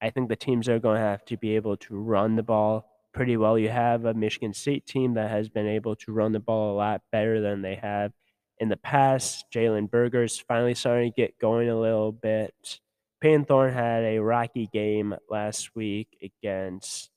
I 0.00 0.08
think 0.08 0.30
the 0.30 0.36
teams 0.36 0.70
are 0.70 0.78
going 0.78 0.96
to 0.96 1.02
have 1.02 1.22
to 1.26 1.36
be 1.36 1.54
able 1.54 1.76
to 1.76 1.94
run 1.94 2.34
the 2.34 2.42
ball 2.42 2.86
pretty 3.12 3.36
well. 3.36 3.58
You 3.58 3.68
have 3.68 4.06
a 4.06 4.14
Michigan 4.14 4.54
State 4.54 4.86
team 4.86 5.14
that 5.14 5.30
has 5.30 5.50
been 5.50 5.66
able 5.66 5.94
to 5.96 6.12
run 6.12 6.32
the 6.32 6.40
ball 6.40 6.72
a 6.72 6.78
lot 6.78 7.02
better 7.12 7.42
than 7.42 7.60
they 7.60 7.74
have 7.74 8.12
in 8.58 8.70
the 8.70 8.78
past. 8.78 9.44
Jalen 9.54 9.90
Berger's 9.90 10.38
finally 10.38 10.74
starting 10.74 11.12
to 11.12 11.20
get 11.20 11.38
going 11.38 11.68
a 11.68 11.78
little 11.78 12.10
bit. 12.10 12.80
Payton 13.20 13.44
Thorne 13.44 13.74
had 13.74 14.02
a 14.02 14.18
rocky 14.18 14.66
game 14.72 15.14
last 15.28 15.76
week 15.76 16.08
against 16.22 17.10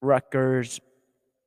Rutgers, 0.00 0.80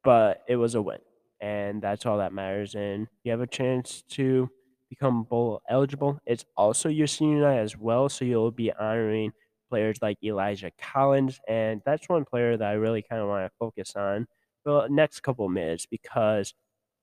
but 0.04 0.44
it 0.48 0.56
was 0.56 0.76
a 0.76 0.82
win, 0.84 1.00
and 1.42 1.82
that's 1.82 2.06
all 2.06 2.20
that 2.20 2.32
matters. 2.32 2.76
And 2.76 3.08
you 3.24 3.32
have 3.32 3.42
a 3.42 3.48
chance 3.48 4.04
to 4.12 4.52
become 4.90 5.24
bowl 5.24 5.62
eligible. 5.70 6.20
It's 6.26 6.46
also 6.56 6.90
your 6.90 7.08
senior 7.08 7.42
night 7.42 7.60
as 7.60 7.78
well, 7.78 8.10
so 8.10 8.26
you'll 8.26 8.52
be 8.52 8.72
honoring 8.74 9.32
players 9.70 9.98
like 10.02 10.18
Elijah 10.24 10.72
Collins, 10.80 11.40
and 11.48 11.82
that's 11.86 12.08
one 12.10 12.26
player 12.26 12.58
that 12.58 12.68
I 12.70 12.74
really 12.74 13.02
kind 13.02 13.22
of 13.22 13.28
want 13.28 13.46
to 13.52 13.58
focus 13.60 13.96
on 13.96 14.28
for 14.64 14.84
the 14.84 14.94
next 14.94 15.22
couple 15.22 15.48
minutes 15.50 15.86
because 15.86 16.54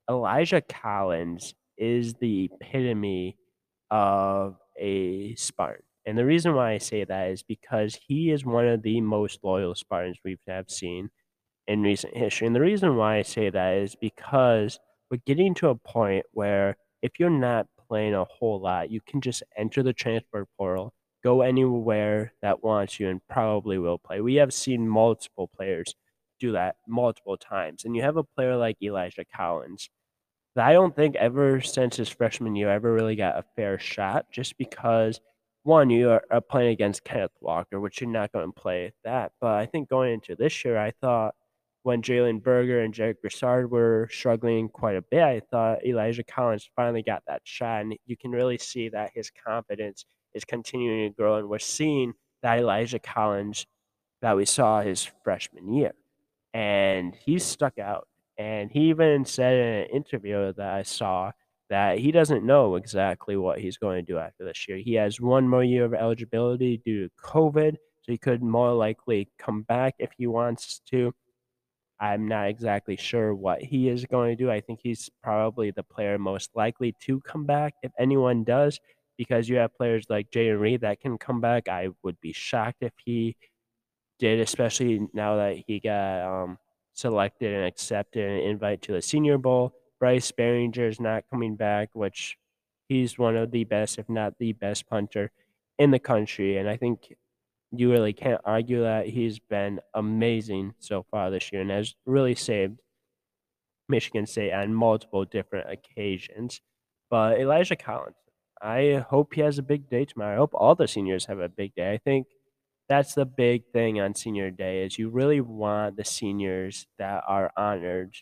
Elijah 0.09 0.63
Collins 0.63 1.55
is 1.77 2.15
the 2.15 2.51
epitome 2.61 3.37
of 3.91 4.57
a 4.79 5.35
Spartan. 5.37 5.85
And 6.07 6.19
the 6.19 6.25
reason 6.27 6.55
why 6.55 6.73
I 6.73 6.79
say 6.79 7.05
that 7.05 7.31
is 7.31 7.43
because 7.43 7.99
he 8.07 8.31
is 8.31 8.45
one 8.45 8.67
of 8.69 8.83
the 8.83 9.01
most 9.01 9.41
loyal 9.43 9.75
Spartans 9.75 10.19
we've 10.25 10.39
have 10.47 10.71
seen 10.71 11.11
in 11.67 11.83
recent 11.83 12.17
history. 12.17 12.47
And 12.47 12.57
the 12.57 12.61
reason 12.61 12.97
why 12.97 13.19
I 13.19 13.23
say 13.23 13.51
that 13.51 13.75
is 13.79 13.97
because 13.97 14.79
we're 15.11 15.21
getting 15.27 15.55
to 15.57 15.69
a 15.69 15.75
point 15.77 16.27
where 16.33 16.77
if 17.03 17.21
you're 17.21 17.31
not 17.31 17.67
playing 17.95 18.13
a 18.13 18.25
whole 18.25 18.61
lot, 18.61 18.91
you 18.91 19.01
can 19.01 19.21
just 19.21 19.45
enter 19.57 19.81
the 19.81 19.93
transfer 19.93 20.45
portal, 20.59 20.93
go 21.23 21.43
anywhere 21.43 22.33
that 22.43 22.65
wants 22.65 22.99
you, 22.99 23.09
and 23.09 23.21
probably 23.29 23.79
will 23.79 23.99
play. 23.99 24.21
We 24.21 24.35
have 24.35 24.53
seen 24.53 24.89
multiple 24.89 25.49
players 25.57 25.95
do 26.41 26.51
that 26.51 26.75
multiple 26.89 27.37
times. 27.37 27.85
And 27.85 27.95
you 27.95 28.03
have 28.03 28.17
a 28.17 28.25
player 28.25 28.57
like 28.57 28.83
Elijah 28.83 29.25
Collins 29.25 29.91
that 30.57 30.67
I 30.67 30.73
don't 30.73 30.97
think 30.97 31.15
ever 31.15 31.61
since 31.61 31.97
his 31.97 32.09
freshman 32.09 32.57
year 32.57 32.69
ever 32.69 32.93
really 32.93 33.15
got 33.15 33.39
a 33.39 33.45
fair 33.55 33.79
shot 33.79 34.27
just 34.33 34.59
because 34.59 35.21
one, 35.63 35.89
you 35.89 36.11
are 36.11 36.41
playing 36.51 36.73
against 36.73 37.05
Kenneth 37.05 37.31
Walker, 37.41 37.79
which 37.79 38.01
you're 38.01 38.11
not 38.11 38.33
going 38.33 38.53
to 38.53 38.61
play 38.61 38.93
that. 39.05 39.31
But 39.41 39.53
I 39.53 39.67
think 39.67 39.89
going 39.89 40.15
into 40.15 40.35
this 40.35 40.65
year, 40.65 40.77
I 40.77 40.91
thought 41.01 41.37
when 41.85 42.01
Jalen 42.01 42.43
Berger 42.43 42.81
and 42.81 42.95
Jarek 42.95 43.21
Broussard 43.21 43.71
were 43.71 44.09
struggling 44.11 44.71
quite 44.71 44.97
a 44.97 45.03
bit, 45.03 45.23
I 45.23 45.41
thought 45.51 45.85
Elijah 45.85 46.25
Collins 46.25 46.69
finally 46.75 47.03
got 47.03 47.23
that 47.27 47.43
shot. 47.45 47.83
And 47.83 47.95
you 48.07 48.17
can 48.17 48.31
really 48.31 48.57
see 48.57 48.89
that 48.89 49.11
his 49.15 49.31
confidence 49.31 50.07
is 50.33 50.47
continuing 50.47 51.11
to 51.11 51.15
grow. 51.15 51.37
And 51.37 51.47
we're 51.47 51.59
seeing 51.59 52.15
that 52.43 52.59
Elijah 52.59 52.99
Collins 52.99 53.67
that 54.23 54.35
we 54.35 54.47
saw 54.47 54.81
his 54.81 55.07
freshman 55.25 55.75
year. 55.75 55.93
And 56.55 57.15
he 57.15 57.39
stuck 57.39 57.79
out. 57.79 58.09
And 58.39 58.71
he 58.71 58.89
even 58.89 59.27
said 59.27 59.55
in 59.55 59.75
an 59.85 59.91
interview 59.91 60.55
that 60.55 60.75
I 60.75 60.85
saw 60.85 61.33
that 61.69 61.99
he 61.99 62.13
doesn't 62.13 62.47
know 62.47 62.77
exactly 62.77 63.37
what 63.37 63.61
he's 63.61 63.77
going 63.77 64.03
to 64.03 64.13
do 64.13 64.19
after 64.19 64.47
this 64.47 64.67
year. 64.67 64.79
He 64.79 64.95
has 64.95 65.21
one 65.21 65.47
more 65.47 65.63
year 65.63 65.85
of 65.85 65.93
eligibility 65.93 66.81
due 66.83 67.09
to 67.09 67.15
COVID, 67.23 67.73
so 67.73 68.13
he 68.13 68.17
could 68.17 68.43
more 68.43 68.73
likely 68.73 69.29
come 69.39 69.63
back 69.63 69.97
if 69.99 70.13
he 70.17 70.27
wants 70.27 70.81
to. 70.91 71.13
I'm 72.01 72.29
not 72.29 72.49
exactly 72.49 72.97
sure 72.97 73.35
what 73.35 73.63
he 73.63 73.89
is 73.89 74.05
going 74.07 74.37
to 74.37 74.45
do. 74.45 74.51
I 74.51 74.61
think 74.61 74.81
he's 74.83 75.11
probably 75.23 75.71
the 75.71 75.83
player 75.83 76.19
most 76.19 76.51
likely 76.55 76.95
to 77.03 77.21
come 77.21 77.45
back 77.47 77.75
if 77.83 77.93
anyone 77.99 78.45
does, 78.45 78.81
because 79.17 79.49
you 79.49 79.57
have 79.57 79.77
players 79.77 80.07
like 80.09 80.31
Jayden 80.31 80.61
Reed 80.61 80.81
that 80.83 81.01
can 81.01 81.19
come 81.19 81.41
back. 81.41 81.69
I 81.69 81.89
would 82.03 82.21
be 82.21 82.33
shocked 82.33 82.83
if 82.83 82.93
he 83.05 83.37
did, 84.19 84.41
especially 84.41 85.07
now 85.13 85.37
that 85.37 85.63
he 85.67 85.81
got 85.81 86.23
um, 86.23 86.59
selected 86.95 87.53
and 87.55 87.65
accepted 87.65 88.29
an 88.29 88.39
invite 88.41 88.83
to 88.83 88.93
the 88.93 89.03
Senior 89.03 89.39
Bowl. 89.39 89.75
Bryce 90.01 90.33
Baringer 90.33 90.89
is 90.89 91.01
not 91.01 91.25
coming 91.31 91.57
back, 91.57 91.91
which 91.93 92.37
he's 92.89 93.19
one 93.19 93.37
of 93.37 93.51
the 93.51 93.65
best, 93.65 93.99
if 93.99 94.09
not 94.09 94.35
the 94.39 94.53
best 94.53 94.89
punter 94.89 95.31
in 95.79 95.91
the 95.91 95.99
country. 95.99 96.59
And 96.59 96.69
I 96.69 96.77
think 96.77 97.15
you 97.79 97.91
really 97.91 98.13
can't 98.13 98.41
argue 98.45 98.83
that 98.83 99.07
he's 99.07 99.39
been 99.39 99.81
amazing 99.95 100.75
so 100.79 101.05
far 101.11 101.31
this 101.31 101.53
year 101.53 101.63
and 101.63 101.71
has 101.71 101.95
really 102.07 102.35
saved 102.35 102.79
Michigan 103.89 104.27
State 104.27 104.53
on 104.53 104.75
multiple 104.75 105.25
different 105.25 105.71
occasions. 105.71 106.61
But 107.11 107.39
Elijah 107.39 107.77
Collins, 107.77 108.17
I 108.61 109.05
hope 109.09 109.35
he 109.35 109.41
has 109.43 109.59
a 109.59 109.63
big 109.63 109.89
day 109.89 110.05
tomorrow. 110.05 110.35
I 110.35 110.39
hope 110.39 110.53
all 110.55 110.75
the 110.75 110.89
seniors 110.89 111.27
have 111.27 111.39
a 111.39 111.49
big 111.49 111.75
day. 111.75 111.93
I 111.93 111.99
think 111.99 112.27
that's 112.89 113.15
the 113.15 113.27
big 113.27 113.65
thing 113.73 114.01
on 114.01 114.15
senior 114.15 114.51
day 114.51 114.85
is 114.85 114.99
you 114.99 115.11
really 115.11 115.41
want 115.41 115.97
the 115.97 116.05
seniors 116.05 116.87
that 116.99 117.23
are 117.27 117.51
honored 117.57 118.15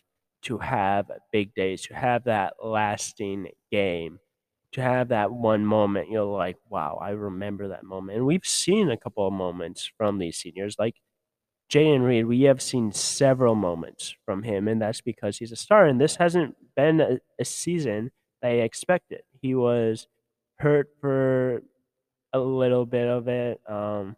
to 0.43 0.57
have 0.57 1.09
big 1.31 1.53
days, 1.53 1.81
to 1.83 1.95
have 1.95 2.25
that 2.25 2.53
lasting 2.63 3.49
game 3.71 4.19
to 4.73 4.81
have 4.81 5.09
that 5.09 5.31
one 5.31 5.65
moment, 5.65 6.09
you're 6.09 6.23
like, 6.23 6.57
wow, 6.69 6.99
I 7.01 7.11
remember 7.11 7.69
that 7.69 7.83
moment. 7.83 8.17
And 8.17 8.25
we've 8.25 8.45
seen 8.45 8.89
a 8.89 8.97
couple 8.97 9.27
of 9.27 9.33
moments 9.33 9.89
from 9.97 10.17
these 10.17 10.37
seniors, 10.37 10.75
like 10.77 10.95
Jayden 11.71 12.05
Reed. 12.05 12.25
We 12.25 12.41
have 12.43 12.61
seen 12.61 12.91
several 12.91 13.55
moments 13.55 14.15
from 14.25 14.43
him, 14.43 14.67
and 14.67 14.81
that's 14.81 15.01
because 15.01 15.37
he's 15.37 15.51
a 15.51 15.55
star. 15.55 15.85
And 15.85 15.99
this 15.99 16.17
hasn't 16.17 16.55
been 16.75 17.01
a, 17.01 17.19
a 17.39 17.45
season 17.45 18.11
I 18.43 18.49
expected. 18.49 19.21
He 19.41 19.55
was 19.55 20.07
hurt 20.57 20.89
for 21.01 21.63
a 22.33 22.39
little 22.39 22.85
bit 22.85 23.07
of 23.07 23.27
it. 23.27 23.61
Um, 23.69 24.15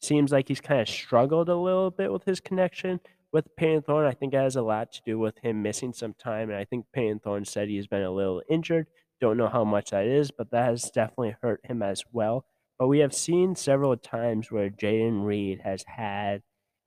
seems 0.00 0.32
like 0.32 0.48
he's 0.48 0.60
kind 0.60 0.80
of 0.80 0.88
struggled 0.88 1.48
a 1.48 1.56
little 1.56 1.90
bit 1.90 2.12
with 2.12 2.24
his 2.24 2.40
connection 2.40 3.00
with 3.32 3.54
Payton 3.56 3.82
Thorne. 3.82 4.06
I 4.06 4.12
think 4.12 4.34
it 4.34 4.38
has 4.38 4.56
a 4.56 4.62
lot 4.62 4.92
to 4.92 5.02
do 5.04 5.18
with 5.18 5.38
him 5.38 5.62
missing 5.62 5.92
some 5.92 6.14
time, 6.14 6.50
and 6.50 6.58
I 6.58 6.64
think 6.64 6.86
Payton 6.92 7.20
Thorne 7.20 7.44
said 7.44 7.68
he's 7.68 7.86
been 7.86 8.02
a 8.02 8.10
little 8.10 8.42
injured. 8.48 8.86
Don't 9.20 9.36
know 9.36 9.48
how 9.48 9.64
much 9.64 9.90
that 9.90 10.06
is, 10.06 10.30
but 10.30 10.50
that 10.50 10.66
has 10.66 10.90
definitely 10.90 11.36
hurt 11.42 11.60
him 11.64 11.82
as 11.82 12.04
well. 12.12 12.46
But 12.78 12.88
we 12.88 13.00
have 13.00 13.14
seen 13.14 13.54
several 13.54 13.96
times 13.96 14.50
where 14.50 14.70
Jayden 14.70 15.24
Reed 15.24 15.60
has 15.62 15.84
had 15.86 16.42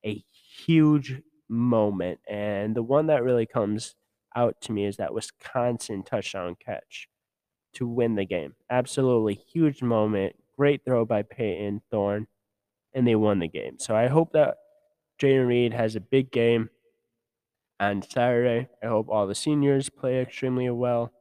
a 0.06 0.24
huge 0.66 1.22
moment. 1.48 2.20
And 2.28 2.76
the 2.76 2.84
one 2.84 3.08
that 3.08 3.24
really 3.24 3.46
comes 3.46 3.96
out 4.36 4.60
to 4.62 4.72
me 4.72 4.86
is 4.86 4.98
that 4.98 5.14
Wisconsin 5.14 6.04
touchdown 6.04 6.56
catch 6.60 7.08
to 7.74 7.88
win 7.88 8.16
the 8.16 8.26
game. 8.26 8.56
Absolutely 8.70 9.36
huge 9.36 9.82
moment. 9.82 10.36
Great 10.58 10.84
throw 10.86 11.06
by 11.06 11.24
Payton 11.24 11.82
Thorne, 11.92 12.28
and 12.94 13.08
they 13.08 13.16
won 13.16 13.40
the 13.40 13.48
game. 13.48 13.78
So 13.80 13.96
I 13.96 14.08
hope 14.08 14.34
that 14.34 14.58
Jayden 15.20 15.48
Reed 15.48 15.74
has 15.74 15.96
a 15.96 16.02
big 16.02 16.32
game 16.32 16.70
on 17.80 18.02
Saturday. 18.02 18.70
I 18.82 18.88
hope 18.88 19.08
all 19.10 19.28
the 19.28 19.36
seniors 19.36 19.90
play 19.90 20.22
extremely 20.22 20.70
well. 20.70 21.12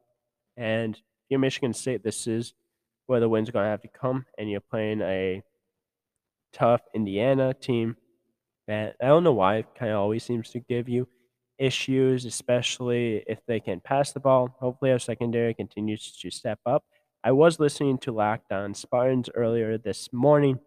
And 0.57 1.01
you're 1.29 1.41
Michigan 1.41 1.73
State, 1.73 2.03
this 2.03 2.27
is 2.27 2.55
where 3.07 3.21
the 3.21 3.29
win's 3.29 3.51
going 3.51 3.65
to 3.65 3.71
have 3.71 3.83
to 3.83 3.89
come. 3.89 4.27
And 4.39 4.51
you're 4.51 4.61
playing 4.61 5.01
a 5.01 5.43
tough 6.53 6.83
Indiana 6.95 7.55
team 7.55 7.97
that 8.69 8.97
I 9.01 9.07
don't 9.07 9.25
know 9.25 9.33
why 9.33 9.57
it 9.57 9.67
kind 9.77 9.93
of 9.93 9.99
always 9.99 10.25
seems 10.25 10.51
to 10.51 10.61
give 10.61 10.89
you 10.89 11.09
issues, 11.59 12.25
especially 12.25 13.25
if 13.27 13.39
they 13.47 13.61
can 13.61 13.81
pass 13.81 14.13
the 14.13 14.21
ball. 14.21 14.57
Hopefully, 14.61 14.93
our 14.93 14.99
secondary 14.99 15.55
continues 15.55 16.17
to 16.21 16.31
step 16.31 16.59
up. 16.67 16.85
I 17.25 17.33
was 17.33 17.61
listening 17.61 17.99
to 17.99 18.13
Lockdown 18.13 18.75
Spartans 18.75 19.29
earlier 19.35 19.79
this 19.79 20.13
morning, 20.13 20.59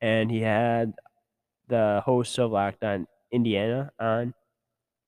and 0.00 0.30
he 0.30 0.40
had 0.40 0.94
the 1.68 2.02
host 2.04 2.38
of 2.38 2.52
Lockdown 2.52 3.06
Indiana 3.32 3.90
on 3.98 4.34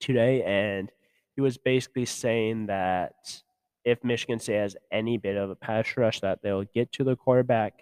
today, 0.01 0.43
and 0.43 0.91
he 1.35 1.41
was 1.41 1.57
basically 1.57 2.05
saying 2.05 2.67
that 2.67 3.43
if 3.85 4.03
Michigan 4.05 4.39
State 4.39 4.57
has 4.57 4.77
any 4.91 5.19
bit 5.19 5.37
of 5.37 5.51
a 5.51 5.57
pass 5.57 5.97
rush, 5.97 6.21
that 6.21 6.41
they'll 6.43 6.65
get 6.75 6.93
to 6.93 7.05
the 7.05 7.17
quarterback. 7.17 7.75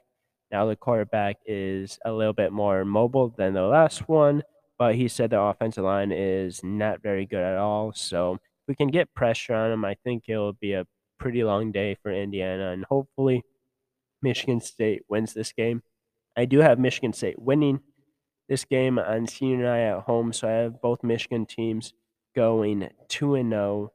Now 0.51 0.67
the 0.67 0.77
quarterback 0.77 1.37
is 1.47 1.99
a 2.05 2.13
little 2.13 2.33
bit 2.33 2.53
more 2.53 2.85
mobile 2.85 3.35
than 3.37 3.55
the 3.55 3.63
last 3.63 4.09
one, 4.09 4.43
but 4.79 4.95
he 4.95 5.09
said 5.09 5.31
the 5.31 5.41
offensive 5.41 5.85
line 5.85 6.13
is 6.13 6.65
not 6.65 7.03
very 7.03 7.27
good 7.27 7.43
at 7.43 7.59
all. 7.59 7.93
So 7.93 8.35
if 8.35 8.41
we 8.69 8.75
can 8.75 8.89
get 8.89 9.15
pressure 9.15 9.55
on 9.55 9.71
him, 9.73 9.85
I 9.85 9.95
think 10.03 10.25
it'll 10.29 10.55
be 10.55 10.73
a 10.73 10.87
pretty 11.19 11.45
long 11.45 11.71
day 11.71 11.97
for 12.03 12.11
Indiana, 12.11 12.73
and 12.73 12.85
hopefully 12.85 13.45
Michigan 14.23 14.61
State 14.61 15.03
wins 15.09 15.35
this 15.35 15.53
game. 15.53 15.83
I 16.37 16.47
do 16.47 16.61
have 16.61 16.79
Michigan 16.79 17.13
State 17.13 17.39
winning 17.39 17.81
this 18.49 18.65
game 18.65 18.99
on 18.99 19.27
senior 19.27 19.65
night 19.65 19.83
at 19.83 20.03
home, 20.05 20.33
so 20.33 20.49
I 20.49 20.53
have 20.53 20.81
both 20.81 21.05
Michigan 21.05 21.47
teams 21.47 21.93
going 22.35 22.89
2 23.09 23.35
and 23.35 23.51
0. 23.51 23.93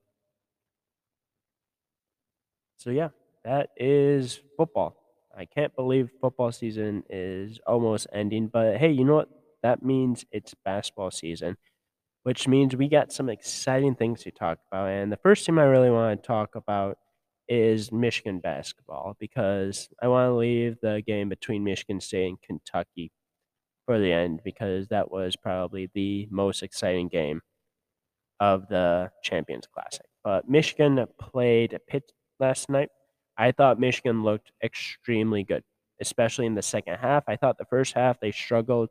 So 2.77 2.89
yeah, 2.89 3.09
that 3.43 3.69
is 3.77 4.39
football. 4.57 4.95
I 5.37 5.45
can't 5.45 5.75
believe 5.75 6.09
football 6.21 6.51
season 6.51 7.03
is 7.09 7.59
almost 7.67 8.07
ending, 8.13 8.47
but 8.47 8.77
hey, 8.77 8.91
you 8.91 9.03
know 9.03 9.15
what? 9.15 9.29
That 9.63 9.83
means 9.83 10.25
it's 10.31 10.53
basketball 10.63 11.11
season, 11.11 11.57
which 12.23 12.47
means 12.47 12.75
we 12.75 12.87
got 12.87 13.11
some 13.11 13.29
exciting 13.29 13.95
things 13.95 14.23
to 14.23 14.31
talk 14.31 14.59
about. 14.71 14.89
And 14.89 15.11
the 15.11 15.17
first 15.17 15.45
team 15.45 15.59
I 15.59 15.63
really 15.63 15.89
want 15.91 16.21
to 16.21 16.27
talk 16.27 16.55
about 16.55 16.97
is 17.49 17.91
Michigan 17.91 18.39
basketball 18.39 19.15
because 19.19 19.89
I 20.01 20.07
want 20.07 20.29
to 20.29 20.35
leave 20.35 20.77
the 20.81 21.03
game 21.05 21.29
between 21.29 21.63
Michigan 21.63 21.99
State 22.01 22.27
and 22.29 22.41
Kentucky 22.41 23.11
for 23.85 23.99
the 23.99 24.11
end 24.11 24.41
because 24.43 24.87
that 24.89 25.11
was 25.11 25.35
probably 25.35 25.89
the 25.93 26.27
most 26.31 26.63
exciting 26.63 27.07
game 27.07 27.41
of 28.39 28.67
the 28.67 29.11
Champions 29.23 29.67
Classic. 29.67 30.05
But 30.23 30.49
Michigan 30.49 31.05
played 31.19 31.77
Pitt 31.87 32.11
last 32.39 32.69
night. 32.69 32.89
I 33.37 33.51
thought 33.51 33.79
Michigan 33.79 34.23
looked 34.23 34.51
extremely 34.63 35.43
good, 35.43 35.63
especially 36.01 36.45
in 36.45 36.55
the 36.55 36.61
second 36.61 36.95
half. 36.95 37.23
I 37.27 37.35
thought 37.35 37.57
the 37.57 37.65
first 37.65 37.93
half 37.93 38.19
they 38.19 38.31
struggled 38.31 38.89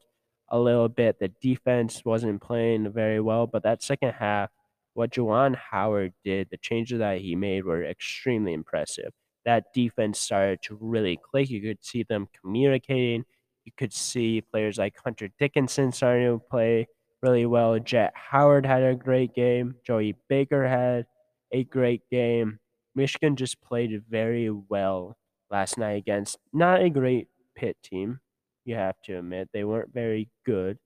a 0.50 0.58
little 0.58 0.88
bit. 0.88 1.18
The 1.18 1.30
defense 1.40 2.02
wasn't 2.04 2.42
playing 2.42 2.92
very 2.92 3.20
well, 3.20 3.46
but 3.46 3.62
that 3.62 3.82
second 3.82 4.12
half, 4.12 4.50
what 4.94 5.10
Juwan 5.10 5.56
Howard 5.56 6.12
did, 6.24 6.48
the 6.50 6.58
changes 6.58 6.98
that 6.98 7.20
he 7.20 7.34
made 7.34 7.64
were 7.64 7.84
extremely 7.84 8.52
impressive. 8.52 9.12
That 9.44 9.72
defense 9.74 10.18
started 10.18 10.60
to 10.64 10.78
really 10.80 11.18
click. 11.30 11.50
You 11.50 11.60
could 11.60 11.84
see 11.84 12.02
them 12.02 12.28
communicating. 12.40 13.24
You 13.64 13.72
could 13.76 13.92
see 13.92 14.42
players 14.42 14.78
like 14.78 14.94
Hunter 15.02 15.28
Dickinson 15.38 15.92
starting 15.92 16.26
to 16.26 16.44
play 16.50 16.86
really 17.22 17.46
well. 17.46 17.78
Jett 17.78 18.12
Howard 18.14 18.66
had 18.66 18.82
a 18.82 18.94
great 18.94 19.34
game. 19.34 19.76
Joey 19.84 20.16
Baker 20.28 20.66
had 20.68 21.06
a 21.52 21.64
great 21.64 22.02
game. 22.10 22.58
Michigan 22.94 23.36
just 23.36 23.60
played 23.62 24.02
very 24.08 24.50
well 24.50 25.16
last 25.50 25.78
night 25.78 25.96
against 25.96 26.38
not 26.52 26.82
a 26.82 26.90
great 26.90 27.28
Pitt 27.56 27.76
team, 27.84 28.20
you 28.64 28.74
have 28.74 29.00
to 29.04 29.18
admit. 29.18 29.48
They 29.52 29.64
weren't 29.64 29.92
very 29.94 30.28
good, 30.44 30.78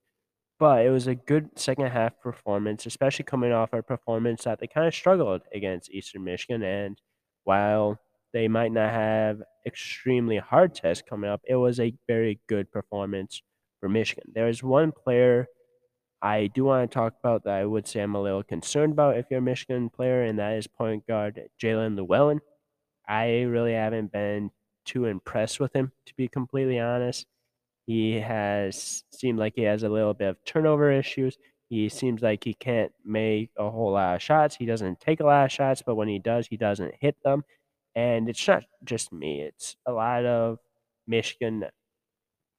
but 0.58 0.84
it 0.84 0.90
was 0.90 1.06
a 1.06 1.14
good 1.14 1.58
second 1.58 1.86
half 1.88 2.20
performance, 2.20 2.86
especially 2.86 3.24
coming 3.24 3.52
off 3.52 3.72
a 3.72 3.82
performance 3.82 4.44
that 4.44 4.60
they 4.60 4.66
kind 4.66 4.86
of 4.86 4.94
struggled 4.94 5.42
against 5.54 5.90
Eastern 5.90 6.24
Michigan. 6.24 6.62
And 6.62 7.00
while 7.44 7.98
they 8.32 8.48
might 8.48 8.72
not 8.72 8.90
have 8.92 9.42
extremely 9.66 10.38
hard 10.38 10.74
tests 10.74 11.02
coming 11.08 11.30
up, 11.30 11.40
it 11.46 11.56
was 11.56 11.80
a 11.80 11.94
very 12.06 12.40
good 12.48 12.70
performance 12.70 13.42
for 13.80 13.88
Michigan. 13.88 14.32
There 14.34 14.48
is 14.48 14.62
one 14.62 14.92
player 14.92 15.46
I 16.20 16.48
do 16.48 16.64
want 16.64 16.90
to 16.90 16.94
talk 16.94 17.14
about 17.22 17.44
that 17.44 17.54
I 17.54 17.64
would 17.64 17.87
say 17.87 18.00
I'm 18.00 18.14
a 18.14 18.22
little 18.22 18.42
concerned 18.42 18.92
about 18.92 19.16
if 19.16 19.26
you're 19.30 19.38
a 19.38 19.42
Michigan 19.42 19.88
player, 19.88 20.22
and 20.22 20.38
that 20.38 20.54
is 20.54 20.66
point 20.66 21.06
guard 21.06 21.40
Jaelin 21.62 21.96
Llewellyn. 21.96 22.40
I 23.08 23.42
really 23.42 23.72
haven't 23.72 24.12
been 24.12 24.50
too 24.84 25.04
impressed 25.04 25.60
with 25.60 25.75
him, 25.75 25.92
to 26.06 26.14
be 26.16 26.28
completely 26.28 26.80
honest. 26.80 27.26
He 27.87 28.20
has 28.20 29.04
seemed 29.12 29.38
like 29.38 29.54
he 29.56 29.62
has 29.62 29.82
a 29.82 29.88
little 29.88 30.14
bit 30.14 30.28
of 30.28 30.44
turnover 30.44 30.90
issues. 30.90 31.38
He 31.70 31.88
seems 31.88 32.22
like 32.22 32.44
he 32.44 32.54
can't 32.54 32.92
make 33.04 33.50
a 33.56 33.70
whole 33.70 33.92
lot 33.92 34.16
of 34.16 34.22
shots. 34.22 34.56
He 34.56 34.66
doesn't 34.66 35.00
take 35.00 35.20
a 35.20 35.25
lot 35.25 35.44
of 35.46 35.52
shots, 35.52 35.82
but 35.84 35.94
when 35.94 36.08
he 36.08 36.18
does, 36.18 36.46
he 36.48 36.56
doesn't 36.56 36.94
hit 37.00 37.16
them. 37.22 37.44
And 37.94 38.28
it's 38.28 38.46
not 38.46 38.64
just 38.84 39.12
me, 39.12 39.42
it's 39.42 39.76
a 39.87 39.92
lot 39.92 40.25
of 40.25 40.58
Michigan 41.06 41.64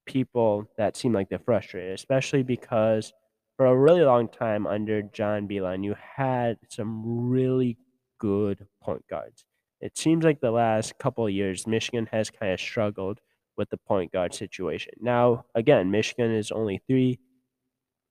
people 0.05 0.67
that 0.77 0.97
seem 0.97 1.13
like 1.13 1.29
they're 1.29 1.39
frustrated, 1.39 1.93
especially 1.93 2.43
because 2.43 3.13
for 3.59 3.65
a 3.65 3.75
really 3.75 4.03
long 4.03 4.29
time 4.29 4.65
under 4.65 5.01
John 5.01 5.45
Beilein, 5.45 5.83
you 5.83 5.93
had 6.15 6.57
some 6.69 7.27
really 7.27 7.77
good 8.17 8.65
point 8.81 9.03
guards. 9.09 9.43
It 9.81 9.97
seems 9.97 10.23
like 10.23 10.39
the 10.39 10.49
last 10.49 10.97
couple 10.97 11.29
years, 11.29 11.67
Michigan 11.67 12.07
has 12.09 12.29
kind 12.29 12.53
of 12.53 12.61
struggled 12.61 13.19
with 13.57 13.69
the 13.69 13.75
point 13.75 14.13
guard 14.13 14.33
situation. 14.33 14.93
Now, 15.01 15.43
again, 15.55 15.91
Michigan 15.91 16.33
is 16.33 16.53
only 16.53 16.81
three 16.87 17.19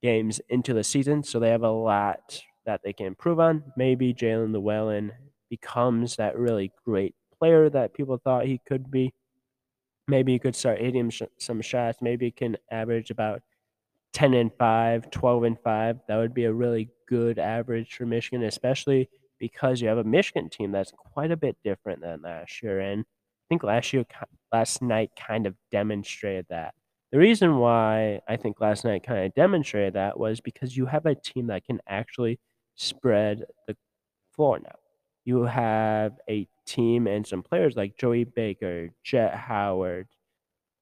games 0.02 0.38
into 0.50 0.74
the 0.74 0.84
season, 0.84 1.22
so 1.22 1.40
they 1.40 1.48
have 1.48 1.62
a 1.62 1.70
lot 1.70 2.42
that 2.66 2.82
they 2.84 2.92
can 2.92 3.06
improve 3.06 3.40
on. 3.40 3.64
Maybe 3.74 4.12
Jaelin 4.12 4.52
Llewellyn 4.52 5.12
becomes 5.48 6.16
that 6.16 6.36
really 6.36 6.72
great 6.84 7.14
player 7.38 7.70
that 7.70 7.94
people 7.94 8.20
thought 8.22 8.44
he 8.44 8.60
could 8.68 8.90
be. 8.90 9.14
Maybe 10.08 10.32
he 10.32 10.38
could 10.38 10.54
start 10.54 10.78
hitting 10.78 11.10
some 11.38 11.62
shots. 11.62 12.00
Maybe 12.02 12.26
he 12.26 12.32
can 12.32 12.58
average 12.70 13.10
about 13.10 13.40
10 14.12 14.34
and 14.34 14.50
5, 14.58 15.10
12 15.10 15.44
and 15.44 15.58
5. 15.60 15.98
That 16.08 16.16
would 16.16 16.34
be 16.34 16.44
a 16.44 16.52
really 16.52 16.90
good 17.08 17.38
average 17.38 17.94
for 17.94 18.06
Michigan, 18.06 18.44
especially 18.44 19.08
because 19.38 19.80
you 19.80 19.88
have 19.88 19.98
a 19.98 20.04
Michigan 20.04 20.48
team 20.48 20.72
that's 20.72 20.92
quite 20.96 21.30
a 21.30 21.36
bit 21.36 21.56
different 21.64 22.00
than 22.00 22.22
last 22.22 22.62
year. 22.62 22.80
And 22.80 23.02
I 23.02 23.44
think 23.48 23.62
last 23.62 23.92
year, 23.92 24.04
last 24.52 24.82
night 24.82 25.10
kind 25.16 25.46
of 25.46 25.54
demonstrated 25.70 26.46
that. 26.50 26.74
The 27.12 27.18
reason 27.18 27.56
why 27.56 28.20
I 28.28 28.36
think 28.36 28.60
last 28.60 28.84
night 28.84 29.06
kind 29.06 29.24
of 29.24 29.34
demonstrated 29.34 29.94
that 29.94 30.18
was 30.18 30.40
because 30.40 30.76
you 30.76 30.86
have 30.86 31.06
a 31.06 31.14
team 31.14 31.46
that 31.46 31.64
can 31.64 31.80
actually 31.88 32.38
spread 32.74 33.44
the 33.66 33.76
floor 34.34 34.58
now. 34.58 34.76
You 35.24 35.44
have 35.44 36.12
a 36.28 36.46
team 36.66 37.06
and 37.06 37.26
some 37.26 37.42
players 37.42 37.76
like 37.76 37.96
Joey 37.96 38.24
Baker, 38.24 38.90
Jett 39.02 39.34
Howard, 39.34 40.08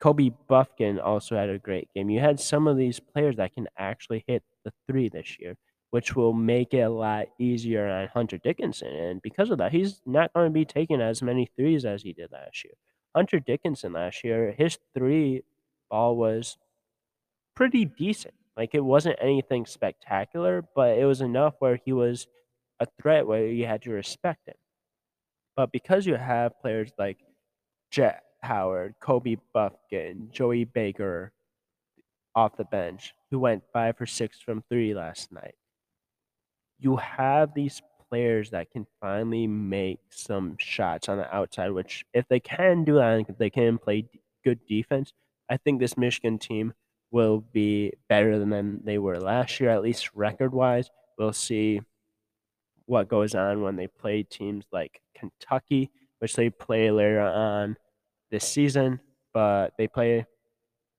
Kobe 0.01 0.31
Bufkin 0.49 1.03
also 1.03 1.37
had 1.37 1.49
a 1.49 1.59
great 1.59 1.89
game. 1.95 2.11
You 2.11 2.21
had 2.21 2.39
some 2.39 2.67
of 2.67 2.77
these 2.77 3.01
players 3.01 3.37
that 3.37 3.55
can 3.55 3.67
actually 3.79 4.25
hit 4.27 4.43
the 4.65 4.73
three 4.87 5.09
this 5.09 5.39
year, 5.39 5.57
which 5.91 6.15
will 6.15 6.33
make 6.33 6.75
it 6.75 6.81
a 6.81 6.91
lot 6.91 7.27
easier 7.39 7.89
on 7.89 8.09
Hunter 8.09 8.39
Dickinson. 8.39 8.89
And 8.89 9.23
because 9.23 9.51
of 9.51 9.59
that, 9.59 9.73
he's 9.73 10.03
not 10.05 10.33
going 10.35 10.47
to 10.47 10.53
be 10.53 10.65
taking 10.65 11.01
as 11.01 11.23
many 11.23 11.49
threes 11.57 11.85
as 11.85 12.03
he 12.03 12.13
did 12.13 12.31
last 12.31 12.65
year. 12.65 12.75
Hunter 13.15 13.41
Dickinson 13.41 13.95
last 13.95 14.23
year, 14.23 14.55
his 14.57 14.79
three 14.95 15.43
ball 15.91 16.17
was 16.17 16.59
pretty 17.55 17.87
decent. 17.87 18.35
Like 18.57 18.75
it 18.75 18.85
wasn't 18.85 19.19
anything 19.21 19.65
spectacular, 19.65 20.63
but 20.75 20.99
it 20.99 21.07
was 21.07 21.23
enough 21.23 21.55
where 21.59 21.81
he 21.85 21.93
was 21.93 22.27
a 22.81 22.87
threat 23.01 23.27
where 23.27 23.47
you 23.47 23.67
had 23.67 23.83
to 23.83 23.91
respect 23.91 24.47
him. 24.47 24.55
But 25.57 25.73
because 25.73 26.07
you 26.07 26.17
have 26.17 26.61
players 26.61 26.91
like 26.99 27.19
Jett 27.91 28.23
Howard, 28.43 28.95
Kobe 29.01 29.37
Bufkin, 29.55 30.31
Joey 30.31 30.65
Baker 30.65 31.33
off 32.35 32.57
the 32.57 32.65
bench, 32.65 33.15
who 33.31 33.39
went 33.39 33.65
five 33.73 33.97
for 33.97 34.07
six 34.07 34.41
from 34.41 34.63
three 34.69 34.95
last 34.95 35.33
night. 35.33 35.55
You 36.79 36.97
have 36.97 37.55
these 37.55 37.81
players 38.09 38.51
that 38.51 38.71
can 38.71 38.87
finally 39.01 39.47
make 39.47 39.99
some 40.11 40.57
shots 40.59 41.09
on 41.09 41.19
the 41.19 41.35
outside, 41.35 41.71
which, 41.71 42.05
if 42.13 42.29
they 42.29 42.41
can 42.41 42.85
do 42.85 42.95
that 42.97 43.15
and 43.15 43.27
they 43.39 43.51
can 43.51 43.79
play 43.79 44.05
good 44.45 44.61
defense, 44.67 45.13
I 45.49 45.57
think 45.57 45.81
this 45.81 45.97
Michigan 45.97 46.39
team 46.39 46.75
will 47.11 47.41
be 47.53 47.93
better 48.09 48.39
than 48.39 48.83
they 48.85 48.99
were 48.99 49.19
last 49.19 49.59
year, 49.59 49.71
at 49.71 49.83
least 49.83 50.11
record 50.15 50.53
wise. 50.53 50.91
We'll 51.19 51.33
see 51.33 51.81
what 52.85 53.09
goes 53.09 53.35
on 53.35 53.63
when 53.63 53.77
they 53.77 53.87
play 53.87 54.23
teams 54.23 54.65
like 54.71 55.01
Kentucky, 55.15 55.91
which 56.19 56.35
they 56.37 56.51
play 56.51 56.91
later 56.91 57.21
on 57.21 57.77
this 58.31 58.47
season, 58.47 59.01
but 59.33 59.73
they 59.79 59.89
play 59.89 60.27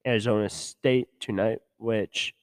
Arizona 0.06 0.50
State 0.50 1.08
tonight, 1.20 1.60
which 1.78 2.34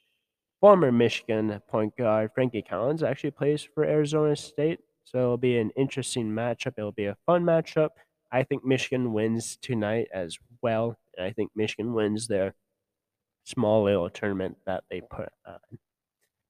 former 0.60 0.92
Michigan 0.92 1.60
point 1.68 1.96
guard 1.96 2.30
Frankie 2.34 2.62
Collins 2.62 3.02
actually 3.02 3.30
plays 3.30 3.62
for 3.62 3.84
Arizona 3.84 4.36
State. 4.36 4.80
So 5.04 5.18
it'll 5.18 5.36
be 5.36 5.58
an 5.58 5.70
interesting 5.76 6.30
matchup. 6.30 6.74
It'll 6.78 6.92
be 6.92 7.06
a 7.06 7.16
fun 7.26 7.44
matchup. 7.44 7.90
I 8.32 8.42
think 8.42 8.64
Michigan 8.64 9.12
wins 9.12 9.58
tonight 9.60 10.08
as 10.12 10.36
well. 10.62 10.96
And 11.16 11.26
I 11.26 11.32
think 11.32 11.50
Michigan 11.54 11.94
wins 11.94 12.26
their 12.26 12.54
small 13.44 13.84
little 13.84 14.10
tournament 14.10 14.56
that 14.66 14.84
they 14.90 15.00
put 15.02 15.28
on. 15.46 15.58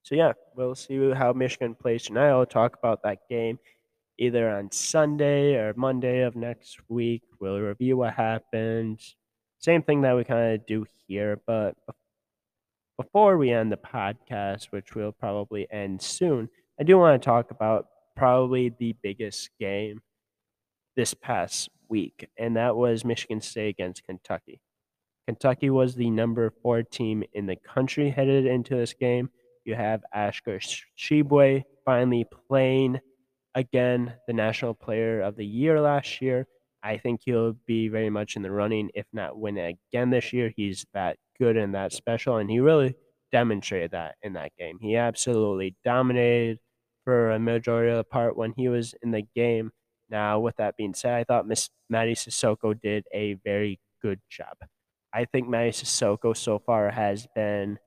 So 0.02 0.14
yeah, 0.14 0.32
we'll 0.54 0.74
see 0.74 1.10
how 1.12 1.32
Michigan 1.32 1.74
plays 1.74 2.04
tonight. 2.04 2.28
I'll 2.28 2.46
talk 2.46 2.76
about 2.78 3.02
that 3.02 3.18
game 3.28 3.58
either 4.18 4.48
on 4.48 4.70
Sunday 4.70 5.54
or 5.54 5.74
Monday 5.76 6.22
of 6.22 6.36
next 6.36 6.78
week. 6.88 7.22
We'll 7.40 7.60
review 7.60 7.96
what 7.96 8.14
happened. 8.14 9.00
Same 9.58 9.82
thing 9.82 10.02
that 10.02 10.16
we 10.16 10.24
kind 10.24 10.54
of 10.54 10.66
do 10.66 10.86
here, 11.06 11.40
but 11.46 11.74
before 12.96 13.36
we 13.36 13.50
end 13.50 13.72
the 13.72 13.76
podcast, 13.76 14.66
which 14.70 14.94
we'll 14.94 15.12
probably 15.12 15.66
end 15.72 16.00
soon, 16.00 16.48
I 16.78 16.84
do 16.84 16.98
want 16.98 17.20
to 17.20 17.24
talk 17.24 17.50
about 17.50 17.86
probably 18.16 18.72
the 18.78 18.94
biggest 19.02 19.50
game 19.58 20.00
this 20.96 21.14
past 21.14 21.68
week, 21.88 22.28
and 22.38 22.56
that 22.56 22.76
was 22.76 23.04
Michigan 23.04 23.40
State 23.40 23.70
against 23.70 24.04
Kentucky. 24.04 24.60
Kentucky 25.26 25.70
was 25.70 25.94
the 25.94 26.10
number 26.10 26.52
four 26.62 26.82
team 26.82 27.24
in 27.32 27.46
the 27.46 27.56
country 27.56 28.10
headed 28.10 28.46
into 28.46 28.76
this 28.76 28.92
game. 28.92 29.30
You 29.64 29.74
have 29.74 30.02
Oscar 30.14 30.58
Tshiebwe 30.58 31.64
finally 31.84 32.26
playing 32.48 33.00
again 33.54 34.14
the 34.26 34.32
National 34.32 34.74
Player 34.74 35.20
of 35.20 35.36
the 35.36 35.46
Year 35.46 35.80
last 35.80 36.20
year. 36.20 36.46
I 36.82 36.98
think 36.98 37.22
he'll 37.24 37.56
be 37.66 37.88
very 37.88 38.10
much 38.10 38.36
in 38.36 38.42
the 38.42 38.50
running, 38.50 38.90
if 38.94 39.06
not 39.12 39.38
win 39.38 39.56
it 39.56 39.78
again 39.90 40.10
this 40.10 40.32
year. 40.32 40.52
He's 40.54 40.84
that 40.92 41.16
good 41.38 41.56
and 41.56 41.74
that 41.74 41.92
special, 41.92 42.36
and 42.36 42.50
he 42.50 42.60
really 42.60 42.94
demonstrated 43.32 43.92
that 43.92 44.16
in 44.22 44.34
that 44.34 44.52
game. 44.58 44.78
He 44.80 44.96
absolutely 44.96 45.76
dominated 45.84 46.58
for 47.04 47.30
a 47.30 47.38
majority 47.38 47.90
of 47.90 47.96
the 47.98 48.04
part 48.04 48.36
when 48.36 48.52
he 48.56 48.68
was 48.68 48.94
in 49.02 49.10
the 49.10 49.22
game. 49.34 49.70
Now, 50.10 50.40
with 50.40 50.56
that 50.56 50.76
being 50.76 50.94
said, 50.94 51.14
I 51.14 51.24
thought 51.24 51.46
Miss 51.48 51.70
Mady 51.92 52.12
Sissoko 52.12 52.78
did 52.80 53.04
a 53.12 53.34
very 53.44 53.80
good 54.02 54.20
job. 54.30 54.56
I 55.12 55.24
think 55.24 55.48
Mady 55.48 55.70
Sissoko 55.70 56.36
so 56.36 56.58
far 56.58 56.90
has 56.90 57.26
been 57.34 57.78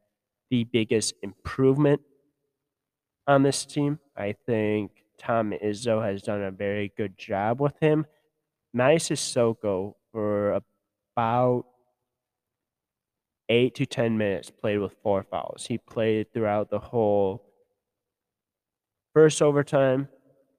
the 0.50 0.64
biggest 0.64 1.14
improvement 1.22 2.02
on 3.28 3.44
this 3.44 3.66
team. 3.66 4.00
I 4.16 4.36
think 4.46 4.92
Tom 5.18 5.54
Izzo 5.64 6.04
has 6.04 6.22
done 6.22 6.44
a 6.44 6.52
very 6.52 6.92
good 6.96 7.18
job 7.18 7.60
with 7.60 7.78
him. 7.80 8.06
Mady 8.76 8.98
Sissoko, 8.98 9.96
for 10.12 10.62
about 11.16 11.66
eight 13.50 13.76
to 13.76 13.86
10 13.86 14.18
minutes, 14.18 14.52
played 14.52 14.80
with 14.80 14.94
four 15.02 15.24
fouls. 15.24 15.66
He 15.68 15.78
played 15.78 16.32
throughout 16.34 16.70
the 16.70 16.80
whole 16.80 17.44
first 19.14 19.42
overtime 19.42 20.08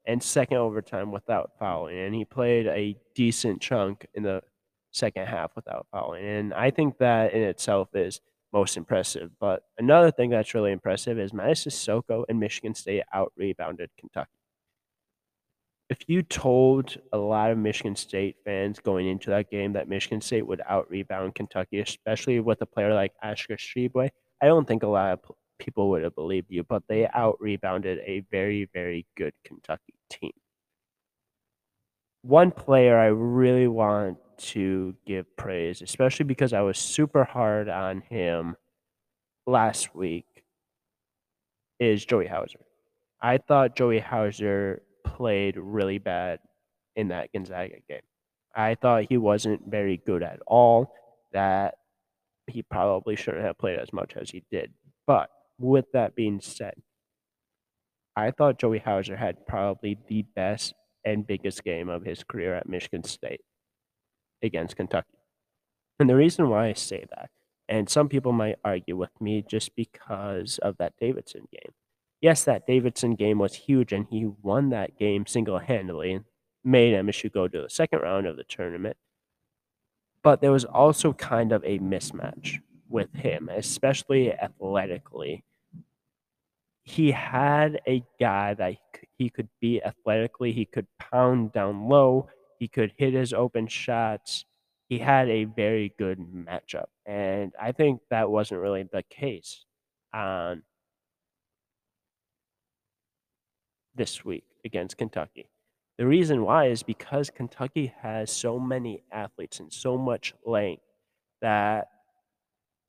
and 0.07 0.23
second 0.23 0.57
overtime 0.57 1.12
without 1.12 1.53
fouling. 1.59 1.99
And 1.99 2.14
he 2.14 2.25
played 2.25 2.66
a 2.66 2.97
decent 3.14 3.61
chunk 3.61 4.07
in 4.14 4.23
the 4.23 4.42
second 4.90 5.27
half 5.27 5.55
without 5.55 5.87
fouling. 5.92 6.25
And 6.25 6.55
I 6.55 6.71
think 6.71 6.99
that 6.99 7.35
in 7.35 7.42
itself 7.42 7.94
is 7.94 8.21
most 8.53 8.77
impressive. 8.77 9.31
But 9.38 9.62
another 9.79 10.11
thing 10.11 10.31
that's 10.31 10.55
really 10.55 10.73
impressive 10.73 11.18
is 11.18 11.33
Mady 11.33 11.53
Sissoko 11.53 12.25
and 12.29 12.40
Michigan 12.40 12.75
State 12.75 13.05
out 13.12 13.33
rebounded 13.37 13.90
Kentucky. 13.99 14.38
If 15.90 16.01
you 16.07 16.22
told 16.22 16.98
a 17.12 17.18
lot 17.18 17.51
of 17.51 17.57
Michigan 17.57 17.96
State 17.96 18.37
fans 18.44 18.79
going 18.79 19.09
into 19.09 19.31
that 19.31 19.51
game 19.51 19.72
that 19.72 19.88
Michigan 19.88 20.20
State 20.20 20.46
would 20.46 20.61
out 20.68 20.90
rebound 20.90 21.35
Kentucky, 21.35 21.81
especially 21.81 22.40
with 22.40 22.61
a 22.61 22.66
player 22.66 22.92
like 22.92 23.12
Oscar 23.22 23.57
Tshiebwe, 23.57 24.11
I 24.42 24.46
don't 24.46 24.68
think 24.68 24.83
a 24.83 24.87
lot 24.87 25.12
of 25.12 25.20
people 25.59 25.88
would 25.90 26.03
have 26.03 26.14
believed 26.14 26.48
you, 26.51 26.62
but 26.62 26.83
they 26.88 27.09
out 27.14 27.37
rebounded 27.40 28.01
a 28.01 28.22
very, 28.31 28.68
very 28.74 29.07
good 29.16 29.33
Kentucky 29.44 29.94
team. 30.11 30.33
One 32.20 32.51
player 32.51 32.98
I 32.98 33.07
really 33.07 33.68
want 33.68 34.18
to 34.38 34.94
give 35.07 35.24
praise, 35.37 35.81
especially 35.81 36.24
because 36.24 36.53
I 36.53 36.61
was 36.61 36.79
super 36.79 37.24
hard 37.24 37.70
on 37.70 38.03
him 38.03 38.57
last 39.46 39.94
week, 39.94 40.27
is 41.81 42.05
Joey 42.05 42.27
Hauser. 42.27 42.61
I 43.22 43.38
thought 43.38 43.74
Joey 43.74 44.01
Hauser 44.01 44.83
played 45.19 45.57
really 45.59 45.99
bad 45.99 46.39
in 46.97 47.09
that 47.09 47.31
Gonzaga 47.33 47.77
game. 47.89 48.01
I 48.55 48.77
thought 48.77 49.07
he 49.09 49.19
wasn't 49.19 49.69
very 49.69 50.01
good 50.07 50.23
at 50.23 50.41
all, 50.47 50.95
that 51.33 51.75
he 52.47 52.63
probably 52.63 53.17
shouldn't 53.17 53.45
have 53.45 53.59
played 53.59 53.79
as 53.79 53.93
much 53.93 54.15
as 54.17 54.31
he 54.31 54.45
did. 54.51 54.73
But 55.07 55.29
with 55.59 55.87
that 55.93 56.15
being 56.15 56.41
said, 56.41 56.75
I 58.17 58.31
thought 58.31 58.59
Joey 58.59 58.79
Hauser 58.79 59.17
had 59.17 59.47
probably 59.47 59.99
the 60.09 60.23
best 60.35 60.73
and 61.05 61.27
biggest 61.27 61.63
game 61.63 61.89
of 61.89 62.05
his 62.05 62.25
career 62.25 62.55
at 62.55 62.69
Michigan 62.69 63.05
State 63.05 63.43
against 64.43 64.77
Kentucky. 64.77 65.19
And 66.01 66.09
the 66.09 66.17
reason 66.17 66.49
why 66.49 66.69
I 66.69 66.73
say 66.73 67.05
that, 67.11 67.31
and 67.69 67.89
some 67.91 68.09
people 68.09 68.33
might 68.33 68.57
argue 68.65 68.97
with 68.97 69.21
me 69.21 69.45
just 69.47 69.77
because 69.77 70.59
of 70.63 70.77
that 70.79 70.95
Davidson 71.01 71.49
game. 71.53 71.73
Yes, 72.21 72.45
that 72.45 72.67
Davidson 72.67 73.15
game 73.15 73.39
was 73.39 73.55
huge, 73.55 73.93
and 73.93 74.07
he 74.11 74.27
won 74.43 74.71
that 74.71 74.99
game 74.99 75.27
single 75.27 75.59
handedly 75.59 76.13
and 76.13 76.25
made 76.65 76.95
MSU 76.95 77.33
go 77.33 77.47
to 77.47 77.63
the 77.63 77.71
second 77.71 78.01
round 78.01 78.27
of 78.27 78.37
the 78.37 78.45
tournament. 78.45 78.97
But 80.23 80.41
there 80.41 80.53
was 80.53 80.65
also 80.65 81.13
kind 81.13 81.53
of 81.53 81.63
a 81.65 81.79
mismatch 81.79 82.59
with 82.89 83.13
him, 83.15 83.49
especially 83.49 84.33
athletically. 84.33 85.45
He 86.83 87.13
had 87.13 87.81
a 87.87 88.03
guy 88.19 88.55
that 88.55 88.77
he 89.17 89.31
could 89.31 89.49
be 89.61 89.83
athletically, 89.83 90.53
he 90.53 90.65
could 90.65 90.87
pound 90.99 91.53
down 91.53 91.89
low, 91.89 92.29
he 92.59 92.67
could 92.67 92.93
hit 92.97 93.15
his 93.15 93.33
open 93.33 93.69
shots. 93.69 94.45
He 94.89 94.99
had 94.99 95.29
a 95.29 95.45
very 95.45 95.93
good 95.99 96.19
matchup. 96.19 96.87
And 97.05 97.53
I 97.61 97.73
think 97.73 98.01
that 98.11 98.31
wasn't 98.31 98.63
really 98.63 98.83
the 98.85 99.03
case 99.03 99.67
on 100.15 100.63
this 103.99 104.25
week 104.25 104.45
against 104.65 104.97
Kentucky. 104.97 105.51
The 105.99 106.07
reason 106.07 106.45
why 106.45 106.69
is 106.69 106.83
because 106.83 107.29
Kentucky 107.29 107.93
has 108.01 108.31
so 108.31 108.59
many 108.59 109.03
athletes 109.13 109.59
and 109.59 109.73
so 109.73 109.99
much 109.99 110.33
length 110.47 110.85
that 111.43 111.89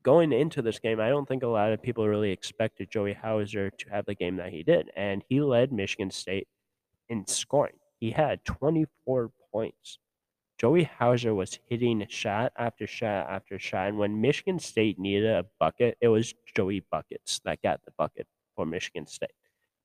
going 0.04 0.32
into 0.32 0.62
this 0.62 0.80
game, 0.80 1.00
I 1.00 1.10
don't 1.10 1.28
think 1.28 1.44
a 1.44 1.48
lot 1.48 1.74
of 1.74 1.82
people 1.82 2.08
really 2.08 2.32
expected 2.32 2.92
Joey 2.92 3.14
Hauser 3.14 3.72
to 3.72 3.90
have 3.90 4.06
the 4.06 4.16
game 4.16 4.38
that 4.38 4.54
he 4.54 4.64
did. 4.64 4.92
And 4.96 5.24
he 5.28 5.42
led 5.42 5.74
Michigan 5.74 6.12
State 6.12 6.48
in 7.10 7.26
scoring. 7.26 7.76
He 8.00 8.12
had 8.12 8.46
24 8.46 9.32
points. 9.52 9.98
Joey 10.60 10.84
Hauser 10.84 11.34
was 11.34 11.58
hitting 11.68 12.06
shot 12.10 12.52
after 12.58 12.86
shot 12.86 13.28
after 13.30 13.58
shot. 13.58 13.88
And 13.88 13.98
when 13.98 14.22
Michigan 14.22 14.60
State 14.60 15.00
needed 15.00 15.26
a 15.30 15.46
bucket, 15.60 15.98
it 16.00 16.10
was 16.10 16.34
Joey 16.56 16.84
Buckets 16.92 17.40
that 17.46 17.62
got 17.62 17.80
the 17.86 17.92
bucket 17.98 18.28
for 18.56 18.66
Michigan 18.66 19.08
State. 19.08 19.32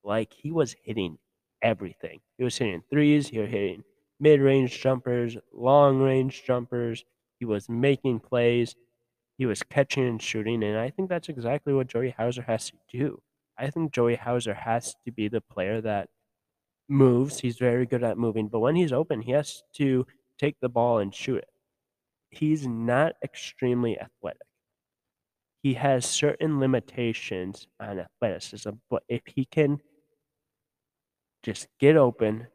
Like 0.05 0.33
he 0.33 0.53
was 0.53 0.75
hitting 0.83 1.19
everything. 1.63 2.21
He 2.39 2.45
was 2.45 2.57
hitting 2.59 2.83
threes, 2.91 3.29
he 3.29 3.39
was 3.39 3.51
hitting 3.51 3.85
mid 4.21 4.41
range 4.41 4.81
jumpers, 4.81 5.37
long 5.53 6.01
range 6.01 6.45
jumpers. 6.45 7.05
He 7.41 7.45
was 7.47 7.69
making 7.69 8.21
plays. 8.21 8.77
He 9.39 9.47
was 9.47 9.63
catching 9.63 10.07
and 10.07 10.23
shooting. 10.23 10.63
And 10.65 10.79
I 10.79 10.91
think 10.91 11.09
that's 11.09 11.29
exactly 11.29 11.75
what 11.75 11.89
Joey 11.89 12.11
Hauser 12.11 12.43
has 12.43 12.71
to 12.71 12.77
do. 12.93 13.23
I 13.59 13.71
think 13.71 13.93
Joey 13.93 14.17
Hauser 14.17 14.55
has 14.55 14.95
to 15.05 15.13
be 15.13 15.29
the 15.29 15.41
player 15.41 15.81
that 15.81 16.09
moves. 16.89 17.41
He's 17.41 17.59
very 17.59 17.87
good 17.87 18.03
at 18.05 18.19
moving, 18.19 18.49
but 18.49 18.61
when 18.61 18.77
he's 18.77 18.93
open, 18.93 19.23
he 19.23 19.33
has 19.33 19.63
to 19.75 20.07
take 20.39 20.57
the 20.61 20.69
ball 20.69 20.99
and 20.99 21.15
shoot 21.15 21.39
it. 21.39 21.49
He's 22.31 22.67
not 22.67 23.15
extremely 23.23 23.99
athletic. 23.99 24.43
He 25.63 25.75
has 25.75 26.05
certain 26.07 26.61
limitations 26.61 27.67
on 27.81 27.99
athleticism, 27.99 28.71
but 28.89 29.03
if 29.09 29.23
he 29.27 29.45
can 29.47 29.81
just 31.45 31.69
get 31.79 31.97
open, 31.97 32.49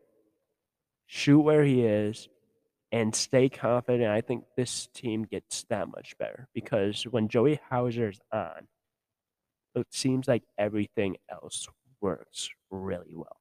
shoot 1.05 1.39
where 1.39 1.63
he 1.63 1.83
is, 1.83 2.27
and 2.91 3.13
stay 3.13 3.49
confident, 3.49 4.09
I 4.09 4.21
think 4.21 4.45
this 4.57 4.87
team 4.93 5.23
gets 5.23 5.63
that 5.69 5.87
much 5.87 6.17
better 6.17 6.47
because 6.53 7.03
when 7.03 7.27
Joey 7.27 7.59
Hauser's 7.69 8.19
on, 8.33 8.67
it 9.75 9.85
seems 9.91 10.27
like 10.27 10.43
everything 10.57 11.17
else 11.31 11.67
works 12.01 12.49
really 12.71 13.13
well. 13.13 13.37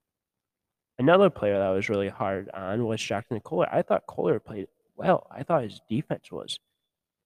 Another 0.98 1.30
player 1.30 1.58
that 1.58 1.70
was 1.70 1.88
really 1.88 2.08
hard 2.10 2.50
on 2.52 2.84
was 2.84 3.00
Jaxon 3.00 3.42
Kohler. 3.42 3.68
I 3.72 3.82
thought 3.82 4.06
Kohler 4.06 4.38
played 4.38 4.66
well. 4.96 5.26
I 5.30 5.44
thought 5.44 5.62
his 5.62 5.80
defense 5.88 6.30
was 6.30 6.58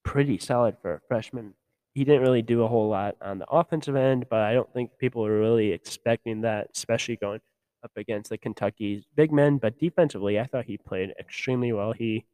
pretty 0.04 0.38
solid 0.38 0.76
for 0.80 0.94
a 0.94 1.00
freshman. 1.08 1.54
He 1.94 2.04
didn't 2.04 2.22
really 2.22 2.42
do 2.42 2.62
a 2.62 2.68
whole 2.68 2.88
lot 2.88 3.16
on 3.20 3.38
the 3.38 3.48
offensive 3.50 3.96
end, 3.96 4.26
but 4.30 4.40
I 4.40 4.54
don't 4.54 4.72
think 4.72 4.90
people 4.98 5.22
were 5.22 5.40
really 5.40 5.72
expecting 5.72 6.42
that, 6.42 6.68
especially 6.74 7.16
going 7.16 7.40
up 7.82 7.92
against 7.96 8.30
the 8.30 8.38
Kentucky 8.38 9.04
big 9.14 9.32
men. 9.32 9.58
But 9.58 9.78
defensively, 9.78 10.38
I 10.38 10.46
thought 10.46 10.66
he 10.66 10.78
played 10.78 11.14
extremely 11.18 11.72
well. 11.72 11.92
He 11.92 12.24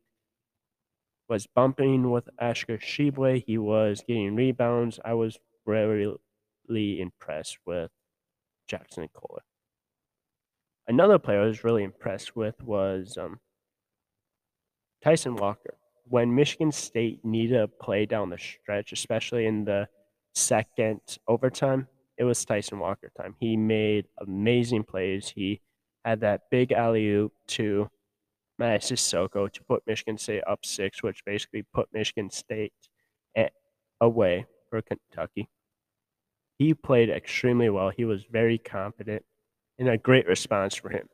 was 1.28 1.46
bumping 1.46 2.10
with 2.10 2.28
Oscar 2.40 2.78
Tshiebwe. 2.78 3.44
He 3.46 3.58
was 3.58 4.02
getting 4.06 4.34
rebounds. 4.34 4.98
I 5.04 5.14
was 5.14 5.38
really 5.66 7.00
impressed 7.00 7.58
with 7.66 7.90
Jaxon 8.70 9.08
Kohler. 9.12 9.42
Another 10.86 11.18
player 11.18 11.42
I 11.42 11.46
was 11.46 11.64
really 11.64 11.84
impressed 11.84 12.34
with 12.34 12.62
was 12.62 13.18
um, 13.18 13.40
Tyson 15.04 15.36
Walker. 15.36 15.74
When 16.04 16.34
Michigan 16.34 16.72
State 16.72 17.22
needed 17.22 17.60
a 17.60 17.68
play 17.68 18.06
down 18.06 18.30
the 18.30 18.38
stretch, 18.38 18.92
especially 18.92 19.44
in 19.44 19.66
the 19.66 19.88
second 20.34 21.00
overtime, 21.26 21.88
it 22.18 22.24
was 22.24 22.44
Tyson 22.44 22.78
Walker 22.78 23.10
time. 23.16 23.36
He 23.40 23.56
made 23.56 24.06
amazing 24.20 24.82
plays. 24.84 25.28
He 25.28 25.60
had 26.04 26.20
that 26.20 26.42
big 26.50 26.72
alley 26.72 27.08
oop 27.08 27.32
to 27.48 27.88
Mady 28.60 28.80
Sissoko 28.80 29.50
to 29.52 29.64
put 29.64 29.86
Michigan 29.86 30.18
State 30.18 30.42
up 30.46 30.64
six, 30.64 31.02
which 31.02 31.24
basically 31.24 31.64
put 31.72 31.88
Michigan 31.92 32.30
State 32.30 32.72
away 34.00 34.46
for 34.70 34.80
Kentucky. 34.82 35.48
He 36.58 36.74
played 36.74 37.10
extremely 37.10 37.68
well. 37.68 37.90
He 37.90 38.04
was 38.04 38.24
very 38.24 38.58
confident 38.58 39.24
and 39.78 39.88
a 39.88 39.98
great 39.98 40.26
response 40.26 40.74
for 40.74 40.90
him. 40.90 41.08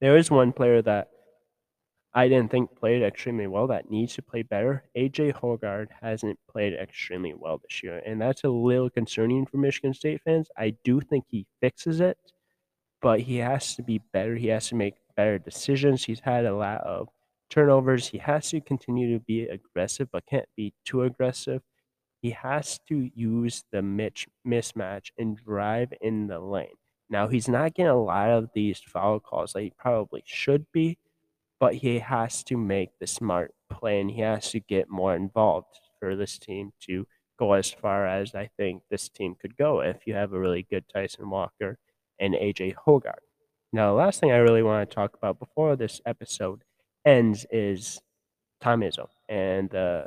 There 0.00 0.16
is 0.16 0.30
one 0.30 0.52
player 0.52 0.82
that 0.82 1.08
I 2.16 2.26
didn't 2.28 2.50
think 2.50 2.74
played 2.74 3.02
extremely 3.02 3.46
well 3.46 3.68
that 3.68 3.90
needs 3.90 4.14
to 4.14 4.22
play 4.22 4.42
better. 4.42 4.82
AJ 4.96 5.34
Hoggard 5.34 5.88
hasn't 6.00 6.40
played 6.50 6.72
extremely 6.72 7.32
well 7.34 7.58
this 7.58 7.80
year, 7.82 7.98
and 8.04 8.20
that's 8.20 8.42
a 8.42 8.48
little 8.48 8.90
concerning 8.90 9.46
for 9.46 9.58
Michigan 9.58 9.94
State 9.94 10.22
fans. 10.24 10.48
I 10.56 10.70
do 10.82 11.00
think 11.00 11.26
he 11.28 11.46
fixes 11.60 12.00
it, 12.00 12.18
but 13.02 13.20
he 13.20 13.38
has 13.38 13.76
to 13.76 13.82
be 13.82 14.00
better. 14.12 14.36
He 14.36 14.48
has 14.48 14.68
to 14.68 14.74
make 14.76 14.94
better 15.16 15.38
decisions. 15.38 16.04
He's 16.04 16.20
had 16.20 16.46
a 16.46 16.56
lot 16.56 16.82
of 16.82 17.08
turnovers. 17.50 18.08
He 18.08 18.18
has 18.18 18.50
to 18.50 18.60
continue 18.60 19.18
to 19.18 19.24
be 19.24 19.42
aggressive, 19.44 20.08
but 20.12 20.26
can't 20.26 20.48
be 20.56 20.74
too 20.84 21.02
aggressive. 21.02 21.62
He 22.22 22.30
has 22.32 22.78
to 22.88 23.10
use 23.14 23.64
the 23.72 23.82
mitch 23.82 24.28
mismatch 24.46 25.10
and 25.18 25.36
drive 25.36 25.92
in 26.00 26.26
the 26.28 26.40
lane. 26.40 26.76
Now, 27.10 27.28
he's 27.28 27.48
not 27.48 27.74
getting 27.74 27.90
a 27.90 28.02
lot 28.02 28.30
of 28.30 28.50
these 28.54 28.80
foul 28.80 29.20
calls 29.20 29.52
that 29.52 29.62
he 29.62 29.72
probably 29.78 30.22
should 30.26 30.66
be, 30.72 30.98
but 31.58 31.74
he 31.74 31.98
has 31.98 32.42
to 32.44 32.56
make 32.56 32.90
the 32.98 33.06
smart 33.06 33.54
play 33.70 34.00
and 34.00 34.10
he 34.10 34.20
has 34.20 34.50
to 34.50 34.60
get 34.60 34.88
more 34.88 35.14
involved 35.14 35.80
for 35.98 36.14
this 36.14 36.38
team 36.38 36.72
to 36.80 37.06
go 37.38 37.52
as 37.52 37.70
far 37.70 38.06
as 38.06 38.34
I 38.34 38.48
think 38.56 38.82
this 38.90 39.08
team 39.08 39.36
could 39.40 39.56
go 39.56 39.80
if 39.80 40.06
you 40.06 40.14
have 40.14 40.32
a 40.32 40.38
really 40.38 40.66
good 40.68 40.84
Tyson 40.92 41.28
Walker 41.30 41.78
and 42.18 42.34
AJ 42.34 42.74
Hoggard. 42.86 43.20
Now, 43.72 43.88
the 43.88 43.98
last 43.98 44.20
thing 44.20 44.32
I 44.32 44.36
really 44.36 44.62
want 44.62 44.88
to 44.88 44.94
talk 44.94 45.14
about 45.14 45.38
before 45.38 45.76
this 45.76 46.00
episode 46.06 46.62
ends 47.04 47.46
is 47.50 48.00
Tom 48.60 48.80
Izzo 48.80 49.08
and 49.28 49.68
the 49.70 50.06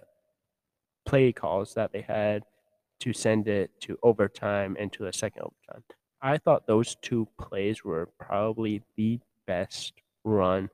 play 1.05 1.31
calls 1.31 1.73
that 1.75 1.91
they 1.91 2.01
had 2.01 2.43
to 3.01 3.13
send 3.13 3.47
it 3.47 3.71
to 3.81 3.97
overtime 4.03 4.75
and 4.79 4.91
to 4.93 5.03
the 5.03 5.13
second 5.13 5.43
overtime. 5.43 5.83
I 6.21 6.37
thought 6.37 6.67
those 6.67 6.95
two 7.01 7.27
plays 7.39 7.83
were 7.83 8.09
probably 8.19 8.81
the 8.97 9.19
best 9.47 9.93
run 10.23 10.69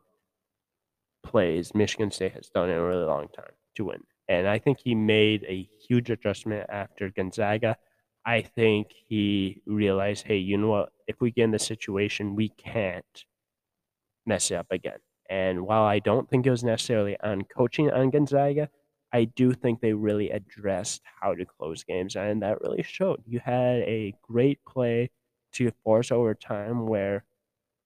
plays 1.26 1.76
Michigan 1.76 2.12
State 2.12 2.34
has 2.34 2.50
done 2.50 2.70
in 2.70 2.78
a 2.78 2.84
really 2.84 3.04
long 3.04 3.28
time 3.36 3.52
to 3.76 3.86
win. 3.86 4.04
And 4.28 4.48
I 4.48 4.60
think 4.60 4.80
he 4.80 4.96
made 4.96 5.44
a 5.44 5.68
huge 5.88 6.10
adjustment 6.10 6.66
after 6.70 7.10
Gonzaga. 7.10 7.78
I 8.26 8.42
think 8.42 8.88
he 9.08 9.62
realized, 9.66 10.26
hey, 10.26 10.38
you 10.38 10.58
know 10.58 10.70
what? 10.70 10.90
If 11.08 11.22
we 11.22 11.32
get 11.32 11.44
in 11.44 11.52
this 11.52 11.66
situation, 11.66 12.36
we 12.36 12.50
can't 12.50 13.26
mess 14.26 14.50
it 14.50 14.56
up 14.56 14.68
again. 14.72 14.98
And 15.30 15.66
while 15.68 15.84
I 15.84 16.00
don't 16.00 16.30
think 16.30 16.46
it 16.46 16.52
was 16.52 16.64
necessarily 16.64 17.18
on 17.22 17.44
coaching 17.44 17.92
on 17.92 18.10
Gonzaga, 18.10 18.70
I 19.14 19.26
do 19.26 19.54
think 19.54 19.80
they 19.80 19.94
really 19.94 20.30
addressed 20.32 21.02
how 21.22 21.36
to 21.36 21.46
close 21.46 21.84
games, 21.84 22.16
and 22.16 22.42
that 22.42 22.62
really 22.62 22.84
showed. 22.84 23.24
You 23.26 23.40
had 23.40 23.82
a 23.82 24.14
great 24.22 24.60
play 24.66 25.12
to 25.54 25.72
force 25.84 26.12
overtime 26.12 26.86
where 26.86 27.24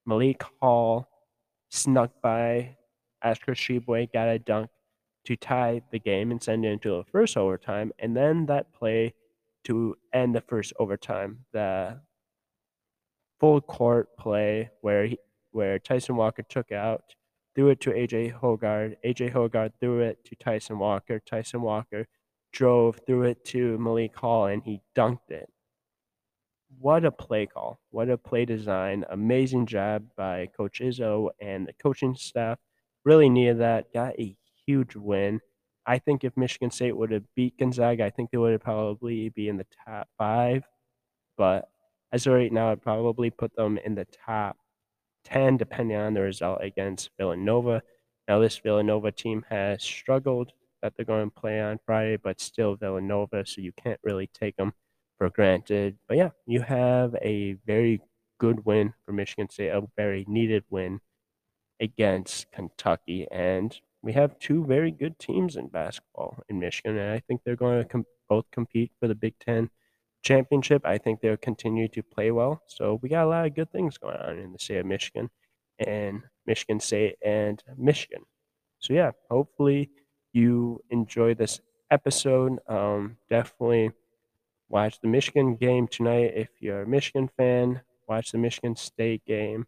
Malik 0.05 0.43
Hall 0.59 1.07
snuck 1.69 2.11
by 2.21 2.77
Oscar 3.23 3.53
Tshiebwe, 3.53 4.11
got 4.11 4.27
a 4.27 4.39
dunk 4.39 4.69
to 5.25 5.35
tie 5.35 5.81
the 5.91 5.99
game 5.99 6.31
and 6.31 6.41
send 6.41 6.65
it 6.65 6.69
into 6.69 6.89
the 6.89 7.03
first 7.03 7.37
overtime, 7.37 7.91
and 7.99 8.15
then 8.15 8.45
that 8.47 8.73
play 8.73 9.13
to 9.65 9.95
end 10.13 10.33
the 10.35 10.41
first 10.41 10.73
overtime, 10.79 11.39
the 11.51 11.99
full 13.39 13.61
court 13.61 14.15
play 14.17 14.69
where 14.81 15.05
he, 15.05 15.17
where 15.51 15.79
Tyson 15.79 16.15
Walker 16.15 16.43
took 16.43 16.71
out, 16.71 17.15
threw 17.55 17.69
it 17.69 17.81
to 17.81 17.91
AJ 17.91 18.39
Hoggard, 18.39 18.95
AJ 19.05 19.33
Hoggard 19.33 19.71
threw 19.79 19.99
it 20.01 20.23
to 20.25 20.35
Tyson 20.35 20.79
Walker, 20.79 21.19
Tyson 21.19 21.61
Walker 21.61 22.07
drove, 22.51 22.99
threw 23.05 23.23
it 23.23 23.43
to 23.45 23.77
Malik 23.77 24.15
Hall, 24.15 24.45
and 24.47 24.63
he 24.63 24.81
dunked 24.95 25.29
it. 25.29 25.49
What 26.79 27.03
a 27.05 27.11
play 27.11 27.45
call! 27.45 27.79
What 27.89 28.09
a 28.09 28.17
play 28.17 28.45
design! 28.45 29.05
Amazing 29.09 29.65
job 29.65 30.05
by 30.15 30.47
Coach 30.55 30.81
Izzo 30.81 31.29
and 31.41 31.67
the 31.67 31.73
coaching 31.73 32.15
staff. 32.15 32.59
Really 33.05 33.29
needed 33.29 33.59
that. 33.59 33.93
Got 33.93 34.19
a 34.19 34.35
huge 34.65 34.95
win. 34.95 35.39
I 35.85 35.99
think 35.99 36.23
if 36.23 36.37
Michigan 36.37 36.71
State 36.71 36.95
would 36.95 37.11
have 37.11 37.23
beat 37.35 37.57
Gonzaga, 37.57 38.05
I 38.05 38.09
think 38.09 38.31
they 38.31 38.37
would 38.37 38.51
have 38.51 38.61
probably 38.61 39.29
be 39.29 39.49
in 39.49 39.57
the 39.57 39.65
top 39.85 40.07
five. 40.17 40.63
But 41.37 41.69
as 42.11 42.27
of 42.27 42.33
right 42.33 42.51
now, 42.51 42.71
I'd 42.71 42.81
probably 42.81 43.29
put 43.29 43.55
them 43.55 43.79
in 43.83 43.95
the 43.95 44.05
top 44.05 44.57
10, 45.25 45.57
depending 45.57 45.97
on 45.97 46.13
the 46.13 46.21
result 46.21 46.59
against 46.61 47.09
Villanova. 47.17 47.81
Now, 48.27 48.39
this 48.39 48.57
Villanova 48.57 49.11
team 49.11 49.45
has 49.49 49.83
struggled 49.83 50.51
that 50.81 50.93
they're 50.95 51.05
going 51.05 51.29
to 51.29 51.39
play 51.39 51.61
on 51.61 51.79
Friday, 51.85 52.17
but 52.17 52.39
still 52.39 52.75
Villanova, 52.75 53.45
so 53.45 53.61
you 53.61 53.71
can't 53.73 53.99
really 54.03 54.27
take 54.27 54.55
them 54.57 54.73
for 55.17 55.29
granted. 55.29 55.97
But 56.07 56.17
yeah, 56.17 56.29
you 56.45 56.61
have 56.61 57.15
a 57.21 57.53
very 57.65 58.01
good 58.39 58.65
win 58.65 58.93
for 59.05 59.11
Michigan 59.11 59.49
State, 59.49 59.69
a 59.69 59.81
very 59.97 60.25
needed 60.27 60.63
win 60.69 61.01
against 61.79 62.51
Kentucky. 62.51 63.27
And 63.31 63.77
we 64.01 64.13
have 64.13 64.39
two 64.39 64.65
very 64.65 64.91
good 64.91 65.19
teams 65.19 65.55
in 65.55 65.67
basketball 65.67 66.41
in 66.49 66.59
Michigan, 66.59 66.97
and 66.97 67.11
I 67.11 67.19
think 67.19 67.41
they're 67.43 67.55
going 67.55 67.81
to 67.83 67.87
com- 67.87 68.05
both 68.29 68.45
compete 68.51 68.91
for 68.99 69.07
the 69.07 69.15
Big 69.15 69.35
Ten 69.39 69.69
championship. 70.23 70.81
I 70.85 70.97
think 70.97 71.21
they'll 71.21 71.37
continue 71.37 71.87
to 71.89 72.03
play 72.03 72.31
well. 72.31 72.61
So 72.67 72.99
we 73.01 73.09
got 73.09 73.25
a 73.25 73.29
lot 73.29 73.45
of 73.45 73.55
good 73.55 73.71
things 73.71 73.97
going 73.97 74.17
on 74.17 74.37
in 74.37 74.53
the 74.53 74.59
state 74.59 74.77
of 74.77 74.85
Michigan 74.85 75.29
and 75.79 76.23
Michigan 76.45 76.79
State 76.79 77.15
and 77.23 77.61
Michigan. 77.77 78.23
So 78.79 78.93
yeah, 78.93 79.11
hopefully 79.29 79.89
you 80.33 80.81
enjoy 80.89 81.33
this 81.33 81.59
episode. 81.91 82.59
Um, 82.67 83.17
definitely 83.29 83.91
watch 84.69 84.99
the 85.01 85.07
Michigan 85.07 85.55
game 85.55 85.87
tonight 85.87 86.33
if 86.35 86.49
you're 86.59 86.83
a 86.83 86.87
Michigan 86.87 87.29
fan. 87.37 87.81
Watch 88.07 88.31
the 88.31 88.37
Michigan 88.37 88.75
State 88.75 89.23
game 89.25 89.65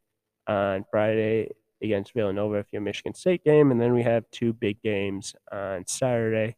on 0.48 0.86
Friday 0.90 1.50
against 1.82 2.14
Villanova 2.14 2.58
if 2.58 2.68
you're 2.72 2.82
Michigan 2.82 3.14
State 3.14 3.44
game. 3.44 3.72
And 3.72 3.82
then 3.82 3.94
we 3.94 4.04
have 4.04 4.30
two 4.32 4.54
big 4.54 4.82
games 4.82 5.36
on 5.52 5.86
Saturday 5.88 6.56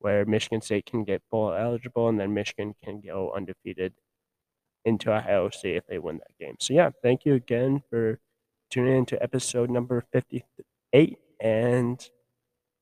where 0.00 0.24
Michigan 0.24 0.60
State 0.60 0.86
can 0.86 1.04
get 1.04 1.22
bowl 1.30 1.52
eligible 1.52 2.08
and 2.08 2.18
then 2.18 2.34
Michigan 2.34 2.74
can 2.82 3.00
go 3.00 3.32
undefeated 3.34 3.94
into 4.84 5.12
Ohio 5.12 5.50
State 5.50 5.76
if 5.76 5.86
they 5.86 5.98
win 5.98 6.18
that 6.18 6.38
game. 6.44 6.56
So 6.60 6.74
yeah, 6.74 6.90
thank 7.02 7.24
you 7.24 7.34
again 7.34 7.82
for 7.90 8.20
tuning 8.70 8.98
in 8.98 9.06
to 9.06 9.22
episode 9.22 9.70
number 9.70 10.04
58 10.12 11.18
and 11.40 12.10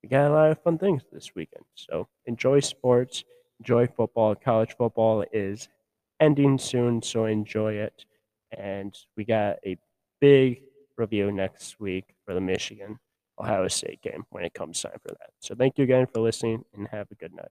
we 0.03 0.09
got 0.09 0.31
a 0.31 0.35
lot 0.35 0.51
of 0.51 0.63
fun 0.63 0.79
things 0.79 1.03
this 1.13 1.35
weekend. 1.35 1.65
So 1.75 2.09
enjoy 2.27 2.61
sports, 2.61 3.25
enjoy 3.61 3.87
football. 3.87 4.35
College 4.35 4.77
football 4.77 5.25
is 5.33 5.69
ending 6.21 6.59
soon, 6.59 7.03
so 7.03 7.25
enjoy 7.27 7.75
it. 7.75 8.05
And 8.57 8.97
we 9.17 9.25
got 9.25 9.57
a 9.67 9.77
big 10.21 10.63
review 10.97 11.33
next 11.33 11.79
week 11.81 12.15
for 12.25 12.35
the 12.35 12.41
Michigan 12.41 12.99
Ohio 13.39 13.69
State 13.69 14.01
game 14.03 14.25
when 14.31 14.45
it 14.45 14.55
comes 14.55 14.81
time 14.81 14.99
for 15.03 15.09
that. 15.09 15.31
So 15.41 15.55
thank 15.55 15.79
you 15.79 15.85
again 15.85 16.07
for 16.07 16.21
listening 16.21 16.65
and 16.75 16.89
have 16.89 17.09
a 17.11 17.15
good 17.15 17.35
night. 17.35 17.51